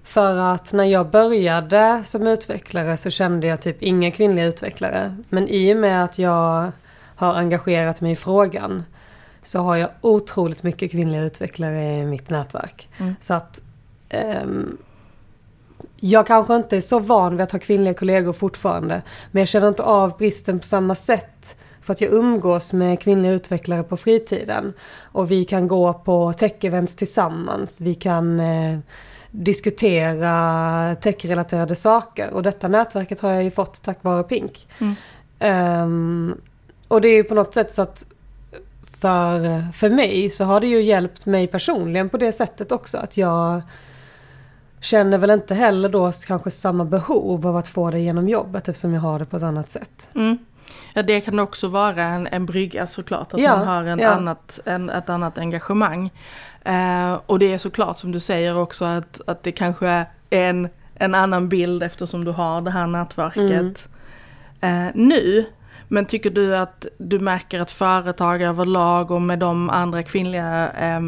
För 0.04 0.36
att 0.36 0.72
när 0.72 0.84
jag 0.84 1.10
började 1.10 2.02
som 2.04 2.26
utvecklare 2.26 2.96
så 2.96 3.10
kände 3.10 3.46
jag 3.46 3.62
typ 3.62 3.82
inga 3.82 4.10
kvinnliga 4.10 4.46
utvecklare. 4.46 5.16
Men 5.28 5.48
i 5.48 5.74
och 5.74 5.76
med 5.76 6.04
att 6.04 6.18
jag 6.18 6.72
har 7.16 7.34
engagerat 7.34 8.00
mig 8.00 8.12
i 8.12 8.16
frågan 8.16 8.82
så 9.42 9.58
har 9.58 9.76
jag 9.76 9.90
otroligt 10.00 10.62
mycket 10.62 10.90
kvinnliga 10.90 11.22
utvecklare 11.22 11.98
i 11.98 12.06
mitt 12.06 12.30
nätverk. 12.30 12.88
Mm. 12.98 13.14
Så 13.20 13.34
att 13.34 13.62
um, 14.44 14.78
jag 15.96 16.26
kanske 16.26 16.56
inte 16.56 16.76
är 16.76 16.80
så 16.80 16.98
van 16.98 17.36
vid 17.36 17.40
att 17.40 17.52
ha 17.52 17.58
kvinnliga 17.58 17.94
kollegor 17.94 18.32
fortfarande. 18.32 19.02
Men 19.30 19.40
jag 19.40 19.48
känner 19.48 19.68
inte 19.68 19.82
av 19.82 20.16
bristen 20.16 20.58
på 20.58 20.66
samma 20.66 20.94
sätt. 20.94 21.56
För 21.80 21.92
att 21.92 22.00
jag 22.00 22.12
umgås 22.12 22.72
med 22.72 23.00
kvinnliga 23.00 23.32
utvecklare 23.32 23.82
på 23.82 23.96
fritiden. 23.96 24.72
Och 25.02 25.30
vi 25.30 25.44
kan 25.44 25.68
gå 25.68 25.92
på 25.92 26.32
tech-events 26.32 26.96
tillsammans. 26.96 27.80
Vi 27.80 27.94
kan 27.94 28.40
eh, 28.40 28.78
diskutera 29.36 30.94
techrelaterade 30.94 31.76
saker. 31.76 32.30
Och 32.30 32.42
detta 32.42 32.68
nätverket 32.68 33.20
har 33.20 33.32
jag 33.32 33.44
ju 33.44 33.50
fått 33.50 33.82
tack 33.82 33.98
vare 34.02 34.22
Pink. 34.22 34.68
Mm. 34.78 35.82
Um, 35.82 36.40
och 36.88 37.00
det 37.00 37.08
är 37.08 37.14
ju 37.14 37.24
på 37.24 37.34
något 37.34 37.54
sätt 37.54 37.72
så 37.72 37.82
att 37.82 38.06
för, 39.00 39.72
för 39.72 39.90
mig 39.90 40.30
så 40.30 40.44
har 40.44 40.60
det 40.60 40.66
ju 40.66 40.82
hjälpt 40.82 41.26
mig 41.26 41.46
personligen 41.46 42.08
på 42.08 42.16
det 42.16 42.32
sättet 42.32 42.72
också. 42.72 42.98
Att 42.98 43.16
jag 43.16 43.62
känner 44.80 45.18
väl 45.18 45.30
inte 45.30 45.54
heller 45.54 45.88
då 45.88 46.12
kanske 46.26 46.50
samma 46.50 46.84
behov 46.84 47.46
av 47.46 47.56
att 47.56 47.68
få 47.68 47.90
det 47.90 48.00
genom 48.00 48.28
jobbet 48.28 48.68
eftersom 48.68 48.94
jag 48.94 49.00
har 49.00 49.18
det 49.18 49.24
på 49.24 49.36
ett 49.36 49.42
annat 49.42 49.70
sätt. 49.70 50.10
Mm. 50.14 50.38
Ja, 50.94 51.02
det 51.02 51.20
kan 51.20 51.38
också 51.38 51.68
vara 51.68 52.02
en, 52.02 52.26
en 52.26 52.46
brygga 52.46 52.86
såklart, 52.86 53.34
att 53.34 53.40
ja, 53.40 53.56
man 53.56 53.66
har 53.66 53.84
en 53.84 53.98
ja. 53.98 54.08
annat, 54.08 54.60
en, 54.64 54.90
ett 54.90 55.08
annat 55.08 55.38
engagemang. 55.38 56.10
Eh, 56.64 57.20
och 57.26 57.38
det 57.38 57.52
är 57.52 57.58
såklart 57.58 57.98
som 57.98 58.12
du 58.12 58.20
säger 58.20 58.58
också 58.58 58.84
att, 58.84 59.20
att 59.26 59.42
det 59.42 59.52
kanske 59.52 59.88
är 59.88 60.06
en, 60.30 60.68
en 60.94 61.14
annan 61.14 61.48
bild 61.48 61.82
eftersom 61.82 62.24
du 62.24 62.30
har 62.30 62.60
det 62.60 62.70
här 62.70 62.86
nätverket 62.86 63.88
mm. 64.60 64.86
eh, 64.86 64.92
nu. 64.94 65.46
Men 65.88 66.06
tycker 66.06 66.30
du 66.30 66.56
att 66.56 66.86
du 66.98 67.18
märker 67.18 67.60
att 67.60 67.70
företag 67.70 68.42
överlag 68.42 69.10
och 69.10 69.22
med 69.22 69.38
de 69.38 69.70
andra 69.70 70.02
kvinnliga 70.02 70.70
eh, 70.70 71.00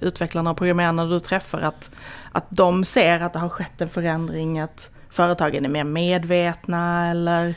utvecklarna 0.00 0.50
och 0.50 0.56
programmerarna 0.56 1.04
du 1.04 1.20
träffar 1.20 1.60
att, 1.60 1.90
att 2.32 2.46
de 2.48 2.84
ser 2.84 3.20
att 3.20 3.32
det 3.32 3.38
har 3.38 3.48
skett 3.48 3.80
en 3.80 3.88
förändring, 3.88 4.58
att 4.60 4.90
företagen 5.10 5.64
är 5.64 5.68
mer 5.68 5.84
medvetna 5.84 7.10
eller? 7.10 7.54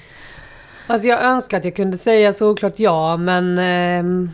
Alltså 0.90 1.08
jag 1.08 1.24
önskar 1.24 1.58
att 1.58 1.66
jag 1.66 1.76
kunde 1.76 1.98
säga 1.98 2.34
såklart 2.34 2.80
ja 2.80 3.18
men 3.18 3.60
eh 3.60 4.30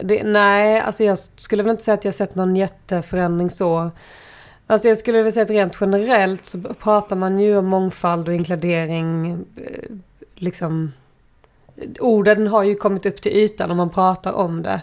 det, 0.00 0.24
nej, 0.24 0.80
alltså 0.80 1.04
jag 1.04 1.18
skulle 1.18 1.62
väl 1.62 1.70
inte 1.70 1.84
säga 1.84 1.94
att 1.94 2.04
jag 2.04 2.14
sett 2.14 2.34
någon 2.34 2.56
jätteförändring 2.56 3.50
så. 3.50 3.90
Alltså 4.66 4.88
jag 4.88 4.98
skulle 4.98 5.22
väl 5.22 5.32
säga 5.32 5.44
att 5.44 5.50
rent 5.50 5.76
generellt 5.80 6.44
så 6.44 6.58
pratar 6.58 7.16
man 7.16 7.38
ju 7.38 7.56
om 7.56 7.66
mångfald 7.66 8.28
och 8.28 8.34
inkludering. 8.34 9.32
Eh, 9.56 9.96
liksom, 10.34 10.92
orden 12.00 12.46
har 12.46 12.62
ju 12.62 12.74
kommit 12.74 13.06
upp 13.06 13.22
till 13.22 13.32
ytan 13.32 13.70
och 13.70 13.76
man 13.76 13.90
pratar 13.90 14.32
om 14.32 14.62
det. 14.62 14.82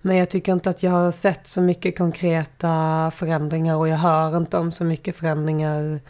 Men 0.00 0.16
jag 0.16 0.30
tycker 0.30 0.52
inte 0.52 0.70
att 0.70 0.82
jag 0.82 0.90
har 0.90 1.12
sett 1.12 1.46
så 1.46 1.60
mycket 1.60 1.98
konkreta 1.98 3.10
förändringar 3.14 3.76
och 3.76 3.88
jag 3.88 3.96
hör 3.96 4.36
inte 4.36 4.58
om 4.58 4.72
så 4.72 4.84
mycket 4.84 5.16
förändringar 5.16 6.00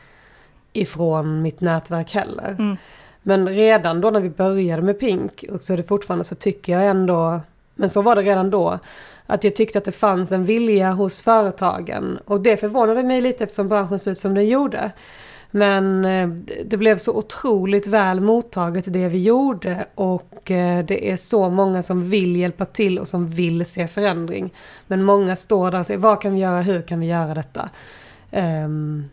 ifrån 0.73 1.43
mitt 1.43 1.61
nätverk 1.61 2.15
heller. 2.15 2.57
Mm. 2.59 2.77
Men 3.23 3.49
redan 3.49 4.01
då 4.01 4.11
när 4.11 4.21
vi 4.21 4.31
började 4.31 4.83
med 4.83 4.99
Pink, 4.99 5.45
och 5.51 5.65
så 5.65 5.73
är 5.73 5.77
det 5.77 5.83
fortfarande, 5.83 6.25
så 6.25 6.35
tycker 6.35 6.73
jag 6.73 6.87
ändå 6.87 7.41
men 7.75 7.91
så 7.91 8.03
var 8.03 8.17
det 8.17 8.23
redan 8.23 8.51
då. 8.51 8.79
Att 9.27 9.45
jag 9.45 9.57
tyckte 9.57 9.79
att 9.79 9.85
det 9.85 9.93
fanns 9.93 10.33
en 10.33 10.45
vilja 10.45 10.93
hos 10.93 11.23
företagen. 11.23 12.19
Och 12.25 12.41
det 12.41 12.57
förvånade 12.57 13.03
mig 13.03 13.21
lite 13.21 13.45
eftersom 13.45 13.69
branschen 13.69 13.99
såg 13.99 14.13
ut 14.13 14.19
som 14.19 14.35
den 14.35 14.47
gjorde. 14.49 14.91
Men 15.51 16.05
eh, 16.05 16.29
det 16.65 16.77
blev 16.77 16.99
så 16.99 17.17
otroligt 17.17 17.87
väl 17.87 18.21
mottaget 18.21 18.93
det 18.93 19.09
vi 19.09 19.23
gjorde 19.23 19.87
och 19.95 20.51
eh, 20.51 20.85
det 20.85 21.11
är 21.11 21.17
så 21.17 21.51
många 21.51 21.83
som 21.83 22.11
vill 22.11 22.37
hjälpa 22.37 22.65
till 22.65 22.99
och 22.99 23.09
som 23.09 23.31
vill 23.31 23.67
se 23.67 23.89
förändring. 23.89 24.55
Men 24.87 25.05
många 25.05 25.37
står 25.37 25.71
där 25.71 25.81
och 25.81 25.87
säger 25.87 26.01
vad 26.01 26.21
kan 26.21 26.35
vi 26.35 26.41
göra, 26.41 26.61
hur 26.61 26.83
kan 26.83 27.01
vi 27.01 27.07
göra 27.07 27.35
detta? 27.35 27.71
Um, 28.31 29.11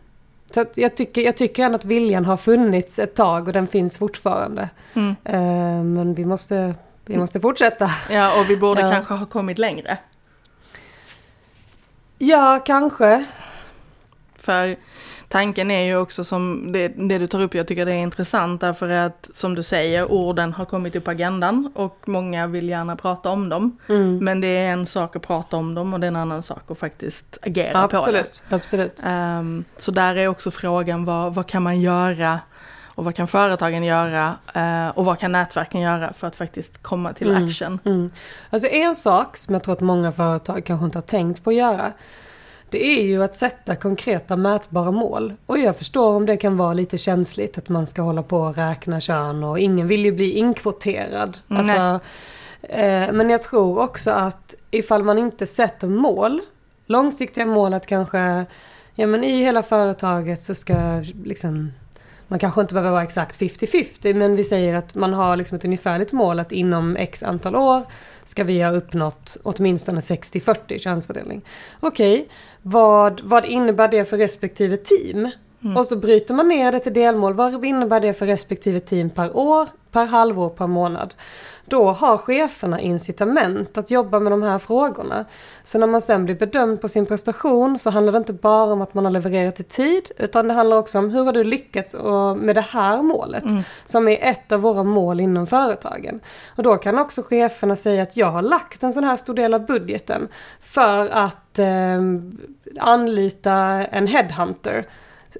så 0.54 0.64
jag, 0.74 0.96
tycker, 0.96 1.20
jag 1.20 1.36
tycker 1.36 1.64
ändå 1.64 1.76
att 1.76 1.84
viljan 1.84 2.24
har 2.24 2.36
funnits 2.36 2.98
ett 2.98 3.14
tag 3.14 3.46
och 3.46 3.52
den 3.52 3.66
finns 3.66 3.98
fortfarande. 3.98 4.68
Mm. 4.94 5.08
Uh, 5.08 5.84
men 5.84 6.14
vi 6.14 6.24
måste 6.24 6.74
vi 7.04 7.18
måste 7.18 7.40
fortsätta. 7.40 7.90
Ja, 8.10 8.40
och 8.40 8.50
vi 8.50 8.56
borde 8.56 8.80
ja. 8.80 8.90
kanske 8.90 9.14
ha 9.14 9.26
kommit 9.26 9.58
längre. 9.58 9.98
Ja, 12.18 12.60
kanske. 12.66 13.24
För 14.36 14.76
tanken 15.30 15.70
är 15.70 15.84
ju 15.84 15.96
också 15.96 16.24
som 16.24 16.72
det, 16.72 16.88
det, 16.88 17.18
du 17.18 17.26
tar 17.26 17.40
upp, 17.40 17.54
jag 17.54 17.66
tycker 17.66 17.86
det 17.86 17.92
är 17.92 18.02
intressant 18.02 18.60
därför 18.60 18.88
att 18.88 19.30
som 19.34 19.54
du 19.54 19.62
säger, 19.62 20.12
orden 20.12 20.52
har 20.52 20.64
kommit 20.64 20.96
upp 20.96 21.04
på 21.04 21.10
agendan 21.10 21.72
och 21.74 21.98
många 22.06 22.46
vill 22.46 22.68
gärna 22.68 22.96
prata 22.96 23.30
om 23.30 23.48
dem. 23.48 23.78
Mm. 23.88 24.24
Men 24.24 24.40
det 24.40 24.46
är 24.46 24.72
en 24.72 24.86
sak 24.86 25.16
att 25.16 25.22
prata 25.22 25.56
om 25.56 25.74
dem 25.74 25.94
och 25.94 26.00
det 26.00 26.06
är 26.06 26.08
en 26.08 26.16
annan 26.16 26.42
sak 26.42 26.70
att 26.70 26.78
faktiskt 26.78 27.38
agera 27.42 27.82
absolut, 27.82 28.42
på 28.48 28.48
det. 28.48 28.56
Absolut. 28.56 29.02
Um, 29.06 29.64
så 29.76 29.90
där 29.90 30.16
är 30.16 30.28
också 30.28 30.50
frågan, 30.50 31.04
vad, 31.04 31.34
vad 31.34 31.46
kan 31.46 31.62
man 31.62 31.80
göra 31.80 32.40
och 32.84 33.04
vad 33.04 33.14
kan 33.14 33.28
företagen 33.28 33.84
göra 33.84 34.36
eh, 34.54 34.88
och 34.88 35.04
vad 35.04 35.18
kan 35.18 35.32
nätverken 35.32 35.80
göra 35.80 36.12
för 36.12 36.26
att 36.26 36.36
faktiskt 36.36 36.82
komma 36.82 37.12
till 37.12 37.30
mm, 37.30 37.48
action? 37.48 37.78
Mm. 37.84 38.10
Alltså 38.50 38.68
en 38.68 38.96
sak 38.96 39.36
som 39.36 39.54
jag 39.54 39.62
tror 39.62 39.74
att 39.74 39.80
många 39.80 40.12
företag 40.12 40.64
kanske 40.64 40.84
inte 40.84 40.98
har 40.98 41.02
tänkt 41.02 41.44
på 41.44 41.50
att 41.50 41.56
göra 41.56 41.92
det 42.70 42.86
är 42.86 43.02
ju 43.02 43.22
att 43.22 43.34
sätta 43.34 43.76
konkreta 43.76 44.36
mätbara 44.36 44.90
mål. 44.90 45.34
Och 45.46 45.58
jag 45.58 45.76
förstår 45.76 46.14
om 46.14 46.26
det 46.26 46.36
kan 46.36 46.56
vara 46.56 46.74
lite 46.74 46.98
känsligt 46.98 47.58
att 47.58 47.68
man 47.68 47.86
ska 47.86 48.02
hålla 48.02 48.22
på 48.22 48.38
och 48.38 48.56
räkna 48.56 49.00
kön 49.00 49.44
och 49.44 49.58
ingen 49.58 49.88
vill 49.88 50.04
ju 50.04 50.12
bli 50.12 50.32
inkvoterad. 50.32 51.38
Alltså, 51.48 52.00
eh, 52.62 53.12
men 53.12 53.30
jag 53.30 53.42
tror 53.42 53.78
också 53.78 54.10
att 54.10 54.54
ifall 54.70 55.02
man 55.02 55.18
inte 55.18 55.46
sätter 55.46 55.88
mål, 55.88 56.40
långsiktiga 56.86 57.46
mål 57.46 57.74
att 57.74 57.86
kanske, 57.86 58.46
ja 58.94 59.06
men 59.06 59.24
i 59.24 59.42
hela 59.44 59.62
företaget 59.62 60.42
så 60.42 60.54
ska 60.54 60.74
liksom 61.24 61.72
man 62.30 62.38
kanske 62.38 62.60
inte 62.60 62.74
behöver 62.74 62.90
vara 62.90 63.02
exakt 63.02 63.40
50-50 63.40 64.14
men 64.14 64.36
vi 64.36 64.44
säger 64.44 64.74
att 64.74 64.94
man 64.94 65.14
har 65.14 65.36
liksom 65.36 65.56
ett 65.56 65.64
ungefärligt 65.64 66.12
mål 66.12 66.40
att 66.40 66.52
inom 66.52 66.96
x 66.96 67.22
antal 67.22 67.56
år 67.56 67.82
ska 68.24 68.44
vi 68.44 68.62
ha 68.62 68.70
uppnått 68.70 69.36
åtminstone 69.42 70.00
60-40 70.00 70.78
könsfördelning. 70.78 71.42
Okej, 71.80 72.14
okay, 72.14 72.26
vad, 72.62 73.20
vad 73.20 73.44
innebär 73.44 73.88
det 73.88 74.04
för 74.04 74.16
respektive 74.16 74.76
team? 74.76 75.30
Mm. 75.64 75.76
Och 75.76 75.86
så 75.86 75.96
bryter 75.96 76.34
man 76.34 76.48
ner 76.48 76.72
det 76.72 76.80
till 76.80 76.94
delmål. 76.94 77.34
Vad 77.34 77.64
innebär 77.64 78.00
det 78.00 78.12
för 78.12 78.26
respektive 78.26 78.80
team 78.80 79.10
per 79.10 79.36
år, 79.36 79.68
per 79.90 80.06
halvår, 80.06 80.48
per 80.48 80.66
månad? 80.66 81.14
Då 81.70 81.92
har 81.92 82.16
cheferna 82.16 82.80
incitament 82.80 83.78
att 83.78 83.90
jobba 83.90 84.20
med 84.20 84.32
de 84.32 84.42
här 84.42 84.58
frågorna. 84.58 85.24
Så 85.64 85.78
när 85.78 85.86
man 85.86 86.00
sen 86.00 86.24
blir 86.24 86.34
bedömd 86.34 86.80
på 86.80 86.88
sin 86.88 87.06
prestation 87.06 87.78
så 87.78 87.90
handlar 87.90 88.12
det 88.12 88.18
inte 88.18 88.32
bara 88.32 88.72
om 88.72 88.82
att 88.82 88.94
man 88.94 89.04
har 89.04 89.12
levererat 89.12 89.60
i 89.60 89.62
tid, 89.62 90.10
utan 90.16 90.48
det 90.48 90.54
handlar 90.54 90.76
också 90.76 90.98
om 90.98 91.10
hur 91.10 91.24
har 91.24 91.32
du 91.32 91.44
lyckats 91.44 91.96
med 92.36 92.56
det 92.56 92.66
här 92.70 93.02
målet, 93.02 93.44
mm. 93.44 93.62
som 93.86 94.08
är 94.08 94.18
ett 94.22 94.52
av 94.52 94.60
våra 94.60 94.84
mål 94.84 95.20
inom 95.20 95.46
företagen. 95.46 96.20
Och 96.56 96.62
då 96.62 96.76
kan 96.76 96.98
också 96.98 97.22
cheferna 97.22 97.76
säga 97.76 98.02
att 98.02 98.16
jag 98.16 98.30
har 98.30 98.42
lagt 98.42 98.82
en 98.82 98.92
sån 98.92 99.04
här 99.04 99.16
stor 99.16 99.34
del 99.34 99.54
av 99.54 99.66
budgeten 99.66 100.28
för 100.60 101.08
att 101.08 101.58
eh, 101.58 102.00
anlita 102.80 103.54
en 103.86 104.06
headhunter 104.06 104.86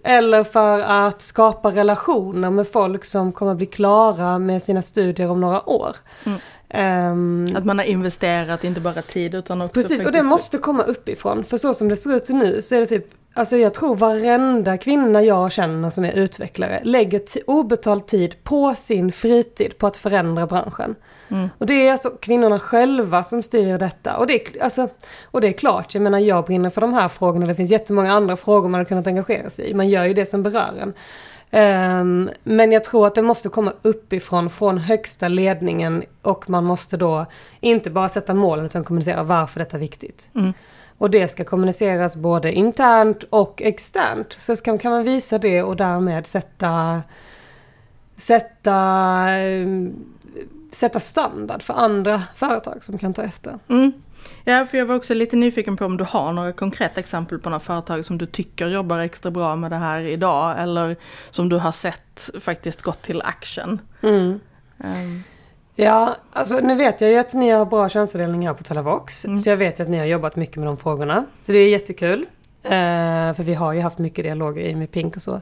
eller 0.04 0.44
för 0.44 0.80
att 0.80 1.22
skapa 1.22 1.70
relationer 1.70 2.50
med 2.50 2.68
folk 2.68 3.04
som 3.04 3.32
kommer 3.32 3.54
bli 3.54 3.66
klara 3.66 4.38
med 4.38 4.62
sina 4.62 4.82
studier 4.82 5.30
om 5.30 5.40
några 5.40 5.68
år. 5.68 5.96
Mm. 6.24 6.38
Um, 6.74 7.56
att 7.56 7.64
man 7.64 7.78
har 7.78 7.84
investerat 7.84 8.64
inte 8.64 8.80
bara 8.80 9.02
tid 9.02 9.34
utan 9.34 9.60
också... 9.60 9.82
Precis, 9.82 10.06
och 10.06 10.12
det 10.12 10.22
måste 10.22 10.58
komma 10.58 10.82
uppifrån. 10.82 11.44
För 11.44 11.56
så 11.56 11.74
som 11.74 11.88
det 11.88 11.96
ser 11.96 12.16
ut 12.16 12.28
nu 12.28 12.62
så 12.62 12.74
är 12.74 12.80
det 12.80 12.86
typ 12.86 13.06
Alltså 13.34 13.56
jag 13.56 13.74
tror 13.74 13.96
varenda 13.96 14.76
kvinna 14.78 15.22
jag 15.22 15.52
känner 15.52 15.90
som 15.90 16.04
är 16.04 16.12
utvecklare 16.12 16.80
lägger 16.84 17.22
obetald 17.46 18.06
tid 18.06 18.44
på 18.44 18.74
sin 18.74 19.12
fritid 19.12 19.78
på 19.78 19.86
att 19.86 19.96
förändra 19.96 20.46
branschen. 20.46 20.94
Mm. 21.28 21.48
Och 21.58 21.66
det 21.66 21.86
är 21.86 21.92
alltså 21.92 22.10
kvinnorna 22.10 22.58
själva 22.58 23.22
som 23.24 23.42
styr 23.42 23.78
detta. 23.78 24.16
Och 24.16 24.26
det, 24.26 24.34
är, 24.34 24.62
alltså, 24.62 24.88
och 25.24 25.40
det 25.40 25.48
är 25.48 25.52
klart, 25.52 25.94
jag 25.94 26.02
menar 26.02 26.18
jag 26.18 26.44
brinner 26.44 26.70
för 26.70 26.80
de 26.80 26.94
här 26.94 27.08
frågorna. 27.08 27.46
Det 27.46 27.54
finns 27.54 27.70
jättemånga 27.70 28.12
andra 28.12 28.36
frågor 28.36 28.68
man 28.68 28.80
har 28.80 28.84
kunnat 28.84 29.06
engagera 29.06 29.50
sig 29.50 29.70
i. 29.70 29.74
Man 29.74 29.88
gör 29.88 30.04
ju 30.04 30.14
det 30.14 30.26
som 30.26 30.42
berör 30.42 30.74
en. 30.80 30.94
Um, 31.52 32.30
men 32.42 32.72
jag 32.72 32.84
tror 32.84 33.06
att 33.06 33.14
det 33.14 33.22
måste 33.22 33.48
komma 33.48 33.72
uppifrån, 33.82 34.50
från 34.50 34.78
högsta 34.78 35.28
ledningen. 35.28 36.02
Och 36.22 36.50
man 36.50 36.64
måste 36.64 36.96
då 36.96 37.26
inte 37.60 37.90
bara 37.90 38.08
sätta 38.08 38.34
målen 38.34 38.64
utan 38.66 38.84
kommunicera 38.84 39.22
varför 39.22 39.60
detta 39.60 39.76
är 39.76 39.80
viktigt. 39.80 40.28
Mm. 40.34 40.52
Och 41.00 41.10
det 41.10 41.28
ska 41.28 41.44
kommuniceras 41.44 42.16
både 42.16 42.52
internt 42.52 43.22
och 43.30 43.62
externt. 43.62 44.36
Så 44.38 44.56
kan, 44.56 44.78
kan 44.78 44.92
man 44.92 45.04
visa 45.04 45.38
det 45.38 45.62
och 45.62 45.76
därmed 45.76 46.26
sätta, 46.26 47.02
sätta, 48.16 49.26
sätta 50.72 51.00
standard 51.00 51.62
för 51.62 51.74
andra 51.74 52.22
företag 52.36 52.84
som 52.84 52.98
kan 52.98 53.14
ta 53.14 53.22
efter. 53.22 53.58
Mm. 53.68 53.92
Ja, 54.44 54.66
för 54.66 54.78
jag 54.78 54.86
var 54.86 54.96
också 54.96 55.14
lite 55.14 55.36
nyfiken 55.36 55.76
på 55.76 55.84
om 55.84 55.96
du 55.96 56.04
har 56.04 56.32
några 56.32 56.52
konkreta 56.52 57.00
exempel 57.00 57.38
på 57.38 57.50
några 57.50 57.60
företag 57.60 58.04
som 58.04 58.18
du 58.18 58.26
tycker 58.26 58.68
jobbar 58.68 58.98
extra 58.98 59.30
bra 59.30 59.56
med 59.56 59.70
det 59.70 59.76
här 59.76 60.00
idag 60.00 60.54
eller 60.58 60.96
som 61.30 61.48
du 61.48 61.56
har 61.56 61.72
sett 61.72 62.30
faktiskt 62.40 62.82
gått 62.82 63.02
till 63.02 63.22
action. 63.22 63.78
Mm. 64.02 64.40
Um. 64.78 65.22
Ja, 65.74 66.16
alltså 66.32 66.60
nu 66.60 66.74
vet 66.74 67.00
jag 67.00 67.10
ju 67.10 67.18
att 67.18 67.34
ni 67.34 67.50
har 67.50 67.66
bra 67.66 67.88
könsfördelning 67.88 68.46
här 68.46 68.54
på 68.54 68.62
Telavox. 68.62 69.24
Mm. 69.24 69.38
Så 69.38 69.50
jag 69.50 69.56
vet 69.56 69.80
ju 69.80 69.82
att 69.82 69.88
ni 69.88 69.98
har 69.98 70.06
jobbat 70.06 70.36
mycket 70.36 70.56
med 70.56 70.66
de 70.66 70.76
frågorna. 70.76 71.24
Så 71.40 71.52
det 71.52 71.58
är 71.58 71.68
jättekul. 71.68 72.26
Eh, 72.62 73.34
för 73.34 73.42
vi 73.42 73.54
har 73.54 73.72
ju 73.72 73.80
haft 73.80 73.98
mycket 73.98 74.24
dialoger 74.24 74.62
i 74.62 74.74
med 74.74 74.90
Pink 74.90 75.16
och 75.16 75.22
så. 75.22 75.40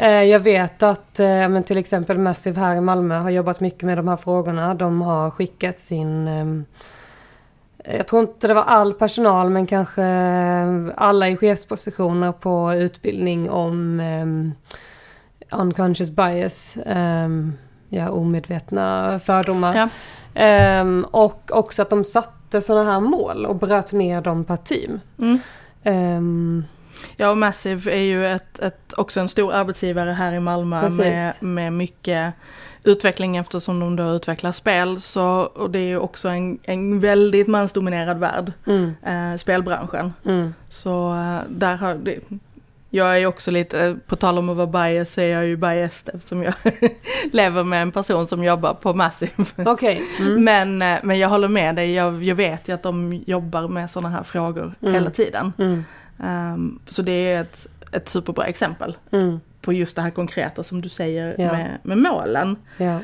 Eh, 0.00 0.22
jag 0.22 0.40
vet 0.40 0.82
att 0.82 1.20
eh, 1.20 1.26
men 1.26 1.64
till 1.64 1.76
exempel 1.76 2.18
Massive 2.18 2.60
här 2.60 2.76
i 2.76 2.80
Malmö 2.80 3.18
har 3.18 3.30
jobbat 3.30 3.60
mycket 3.60 3.82
med 3.82 3.98
de 3.98 4.08
här 4.08 4.16
frågorna. 4.16 4.74
De 4.74 5.02
har 5.02 5.30
skickat 5.30 5.78
sin... 5.78 6.28
Eh, 6.28 7.96
jag 7.96 8.06
tror 8.06 8.22
inte 8.22 8.48
det 8.48 8.54
var 8.54 8.62
all 8.62 8.94
personal 8.94 9.50
men 9.50 9.66
kanske 9.66 10.04
alla 10.94 11.28
i 11.28 11.36
chefspositioner 11.36 12.32
på 12.32 12.74
utbildning 12.74 13.50
om 13.50 14.02
unconscious 15.50 16.10
bias. 16.10 16.76
Ja, 17.92 18.10
omedvetna 18.10 19.20
fördomar. 19.24 19.74
Ja. 19.74 20.80
Um, 20.80 21.04
och 21.04 21.50
också 21.52 21.82
att 21.82 21.90
de 21.90 22.04
satte 22.04 22.60
sådana 22.60 22.92
här 22.92 23.00
mål 23.00 23.46
och 23.46 23.56
bröt 23.56 23.92
ner 23.92 24.20
dem 24.20 24.44
per 24.44 24.56
team. 24.56 25.00
Mm. 25.18 25.38
Um, 25.84 26.64
ja, 27.16 27.30
och 27.30 27.38
Massive 27.38 27.92
är 27.92 28.02
ju 28.02 28.26
ett, 28.26 28.58
ett, 28.58 28.92
också 28.96 29.20
en 29.20 29.28
stor 29.28 29.52
arbetsgivare 29.52 30.10
här 30.10 30.32
i 30.32 30.40
Malmö 30.40 30.88
med, 30.88 31.34
med 31.40 31.72
mycket 31.72 32.34
utveckling 32.84 33.36
eftersom 33.36 33.80
de 33.80 33.96
då 33.96 34.10
utvecklar 34.10 34.52
spel. 34.52 35.00
Så, 35.00 35.40
och 35.40 35.70
det 35.70 35.78
är 35.78 35.86
ju 35.86 35.98
också 35.98 36.28
en, 36.28 36.58
en 36.62 37.00
väldigt 37.00 37.48
mansdominerad 37.48 38.18
värld, 38.18 38.52
mm. 38.66 38.94
eh, 39.06 39.36
spelbranschen. 39.36 40.12
Mm. 40.24 40.54
Så 40.68 41.12
eh, 41.14 41.38
där 41.48 41.76
har, 41.76 41.94
det, 41.94 42.18
jag 42.90 43.20
är 43.20 43.26
också 43.26 43.50
lite, 43.50 43.96
på 44.06 44.16
tal 44.16 44.38
om 44.38 44.48
att 44.48 44.56
vara 44.56 44.66
bias 44.66 45.12
så 45.12 45.20
är 45.20 45.28
jag 45.28 45.46
ju 45.46 45.56
biased 45.56 46.14
eftersom 46.14 46.42
jag 46.42 46.54
lever 47.32 47.64
med 47.64 47.82
en 47.82 47.92
person 47.92 48.26
som 48.26 48.44
jobbar 48.44 48.74
på 48.74 48.94
Massive. 48.94 49.32
Okay. 49.56 50.00
Mm. 50.18 50.44
Men, 50.44 50.82
eh, 50.82 50.98
men 51.02 51.18
jag 51.18 51.28
håller 51.28 51.48
med 51.48 51.76
dig, 51.76 51.92
jag, 51.92 52.22
jag 52.22 52.34
vet 52.34 52.68
ju 52.68 52.74
att 52.74 52.82
de 52.82 53.22
jobbar 53.26 53.68
med 53.68 53.90
sådana 53.90 54.08
här 54.08 54.22
frågor 54.22 54.74
mm. 54.82 54.94
hela 54.94 55.10
tiden. 55.10 55.52
Mm. 55.58 55.84
Um, 56.54 56.78
så 56.86 57.02
det 57.02 57.32
är 57.32 57.40
ett, 57.40 57.66
ett 57.92 58.08
superbra 58.08 58.44
exempel 58.44 58.96
mm. 59.10 59.40
på 59.60 59.72
just 59.72 59.96
det 59.96 60.02
här 60.02 60.10
konkreta 60.10 60.64
som 60.64 60.80
du 60.80 60.88
säger 60.88 61.34
ja. 61.38 61.52
med, 61.52 61.78
med 61.82 61.98
målen. 61.98 62.56
Ja. 62.76 62.98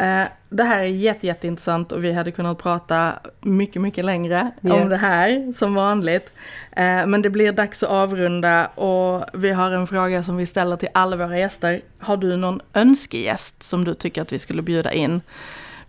Uh, 0.00 0.24
det 0.48 0.62
här 0.62 0.78
är 0.78 0.84
jätte, 0.84 1.26
jätteintressant 1.26 1.92
och 1.92 2.04
vi 2.04 2.12
hade 2.12 2.32
kunnat 2.32 2.58
prata 2.58 3.12
mycket, 3.40 3.82
mycket 3.82 4.04
längre 4.04 4.50
yes. 4.62 4.74
om 4.74 4.88
det 4.88 4.96
här 4.96 5.52
som 5.52 5.74
vanligt. 5.74 6.32
Uh, 6.70 7.06
men 7.06 7.22
det 7.22 7.30
blir 7.30 7.52
dags 7.52 7.82
att 7.82 7.90
avrunda 7.90 8.66
och 8.66 9.24
vi 9.32 9.50
har 9.50 9.70
en 9.70 9.86
fråga 9.86 10.22
som 10.22 10.36
vi 10.36 10.46
ställer 10.46 10.76
till 10.76 10.88
alla 10.94 11.16
våra 11.16 11.38
gäster. 11.38 11.80
Har 11.98 12.16
du 12.16 12.36
någon 12.36 12.60
önskegäst 12.74 13.62
som 13.62 13.84
du 13.84 13.94
tycker 13.94 14.22
att 14.22 14.32
vi 14.32 14.38
skulle 14.38 14.62
bjuda 14.62 14.92
in? 14.92 15.20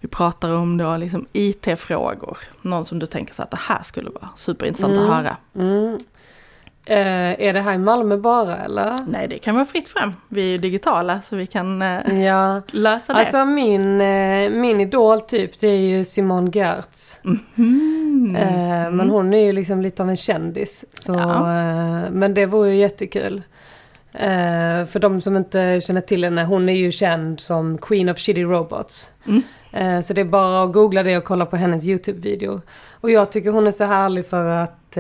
Vi 0.02 0.08
pratar 0.08 0.56
om 0.56 0.78
då 0.78 0.98
liksom 0.98 1.26
IT-frågor. 1.32 2.38
Någon 2.62 2.86
som 2.86 3.00
du 3.00 3.06
tänker 3.06 3.34
så 3.34 3.44
att 3.44 3.52
det 3.52 3.60
här 3.60 3.84
skulle 3.84 4.10
vara 4.10 4.30
superintressant 4.36 4.94
mm. 4.94 5.10
att 5.10 5.16
höra. 5.16 5.38
Mm. 5.56 6.00
Eh, 6.90 7.42
är 7.48 7.54
det 7.54 7.62
här 7.62 7.74
i 7.74 7.78
Malmö 7.78 8.18
bara 8.18 8.58
eller? 8.58 8.98
Nej, 9.08 9.28
det 9.28 9.38
kan 9.38 9.56
vara 9.56 9.66
fritt 9.66 9.90
fram. 9.90 10.14
Vi 10.28 10.42
är 10.42 10.52
ju 10.52 10.58
digitala 10.58 11.22
så 11.22 11.36
vi 11.36 11.46
kan 11.46 11.82
eh, 11.82 12.24
ja. 12.26 12.62
lösa 12.72 13.14
det. 13.14 13.20
Alltså 13.20 13.46
min, 13.46 14.02
eh, 14.02 14.50
min 14.50 14.82
idol 14.82 15.22
typ, 15.22 15.60
det 15.60 15.68
är 15.68 15.78
ju 15.78 16.06
Simone 16.06 16.52
Gertz. 16.54 17.20
Mm. 17.58 18.36
Eh, 18.36 18.92
men 18.92 19.10
hon 19.10 19.34
är 19.34 19.46
ju 19.46 19.54
liksom 19.54 19.82
lite 19.82 20.04
av 20.04 20.10
en 20.10 20.18
kändis. 20.18 20.86
Så, 20.94 21.14
ja. 21.14 21.40
Eh, 21.40 22.12
men 22.12 22.34
det 22.34 22.46
vore 22.46 22.70
ju 22.70 22.76
jättekul. 22.76 23.42
Eh, 24.14 24.86
för 24.86 25.00
de 25.00 25.22
som 25.22 25.36
inte 25.36 25.82
känner 25.82 26.02
till 26.02 26.24
henne, 26.24 26.44
hon 26.44 26.70
är 26.70 26.76
ju 26.76 26.92
känd 26.92 27.40
som 27.40 27.78
Queen 27.78 28.10
of 28.10 28.18
Shitty 28.18 28.44
Robots. 28.44 29.10
Mm. 29.28 30.04
så 30.04 30.14
det 30.14 30.22
är 30.22 30.26
bara 30.26 30.64
att 30.64 30.74
googla 30.74 31.04
det 31.04 31.18
och 31.18 31.24
kolla 31.24 31.46
på 31.46 31.56
hennes 31.56 31.86
YouTube-video. 31.86 32.62
Och 32.92 33.12
jag 33.12 33.32
tycker 33.32 33.52
hon 33.52 33.68
är 33.68 33.72
så 33.72 33.84
härlig 33.84 34.26
för 34.26 34.50
att 34.50 34.98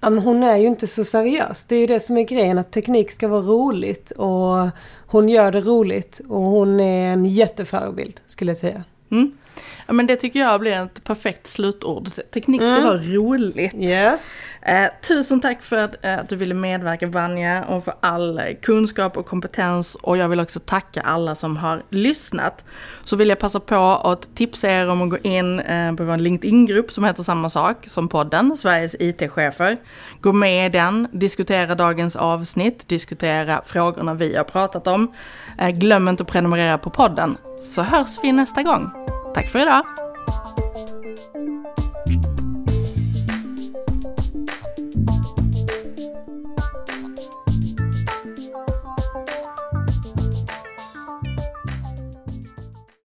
Ja, 0.00 0.10
men 0.10 0.22
hon 0.24 0.42
är 0.42 0.56
ju 0.56 0.66
inte 0.66 0.86
så 0.86 1.04
seriös. 1.04 1.64
Det 1.64 1.74
är 1.74 1.80
ju 1.80 1.86
det 1.86 2.00
som 2.00 2.16
är 2.16 2.22
grejen, 2.22 2.58
att 2.58 2.72
teknik 2.72 3.10
ska 3.10 3.28
vara 3.28 3.42
roligt. 3.42 4.10
Och 4.10 4.68
hon 5.06 5.28
gör 5.28 5.52
det 5.52 5.60
roligt. 5.60 6.20
Och 6.28 6.40
hon 6.40 6.80
är 6.80 7.12
en 7.12 7.24
jätteförebild, 7.24 8.20
skulle 8.26 8.50
jag 8.50 8.58
säga. 8.58 8.84
Mm. 9.10 9.32
Ja 9.86 9.92
men 9.92 10.06
det 10.06 10.16
tycker 10.16 10.40
jag 10.40 10.60
blir 10.60 10.72
ett 10.72 11.04
perfekt 11.04 11.46
slutord. 11.46 12.08
Teknik 12.34 12.60
ska 12.60 12.68
mm. 12.68 12.84
vara 12.84 12.96
roligt. 12.96 13.74
Yes. 13.74 14.42
Eh, 14.62 14.88
tusen 15.02 15.40
tack 15.40 15.62
för 15.62 15.76
att, 15.76 16.04
eh, 16.04 16.18
att, 16.18 16.28
du 16.28 16.36
ville 16.36 16.54
medverka 16.54 17.06
Vanja 17.06 17.64
och 17.64 17.84
för 17.84 17.94
all 18.00 18.40
kunskap 18.62 19.16
och 19.16 19.26
kompetens 19.26 19.94
och 19.94 20.16
jag 20.16 20.28
vill 20.28 20.40
också 20.40 20.60
tacka 20.60 21.00
alla 21.00 21.34
som 21.34 21.56
har 21.56 21.82
lyssnat. 21.90 22.64
Så 23.04 23.16
vill 23.16 23.28
jag 23.28 23.38
passa 23.38 23.60
på 23.60 23.76
att 23.76 24.36
tipsa 24.36 24.70
er 24.70 24.90
om 24.90 25.02
att 25.02 25.10
gå 25.10 25.18
in 25.18 25.60
eh, 25.60 25.94
på 25.94 26.04
vår 26.04 26.16
LinkedIn-grupp 26.16 26.92
som 26.92 27.04
heter 27.04 27.22
samma 27.22 27.50
sak 27.50 27.76
som 27.88 28.08
podden, 28.08 28.56
Sveriges 28.56 28.96
IT-chefer. 28.98 29.76
Gå 30.20 30.32
med 30.32 30.66
i 30.66 30.68
den, 30.68 31.08
diskutera 31.12 31.74
dagens 31.74 32.16
avsnitt, 32.16 32.88
diskutera 32.88 33.62
frågorna 33.66 34.14
vi 34.14 34.36
har 34.36 34.44
pratat 34.44 34.86
om. 34.86 35.14
Eh, 35.58 35.70
glöm 35.70 36.08
inte 36.08 36.22
att 36.22 36.28
prenumerera 36.28 36.78
på 36.78 36.90
podden 36.90 37.36
så 37.60 37.82
hörs 37.82 38.16
vi 38.22 38.32
nästa 38.32 38.62
gång. 38.62 39.09
Tack 39.34 39.48
för 39.48 39.58
idag! 39.58 39.84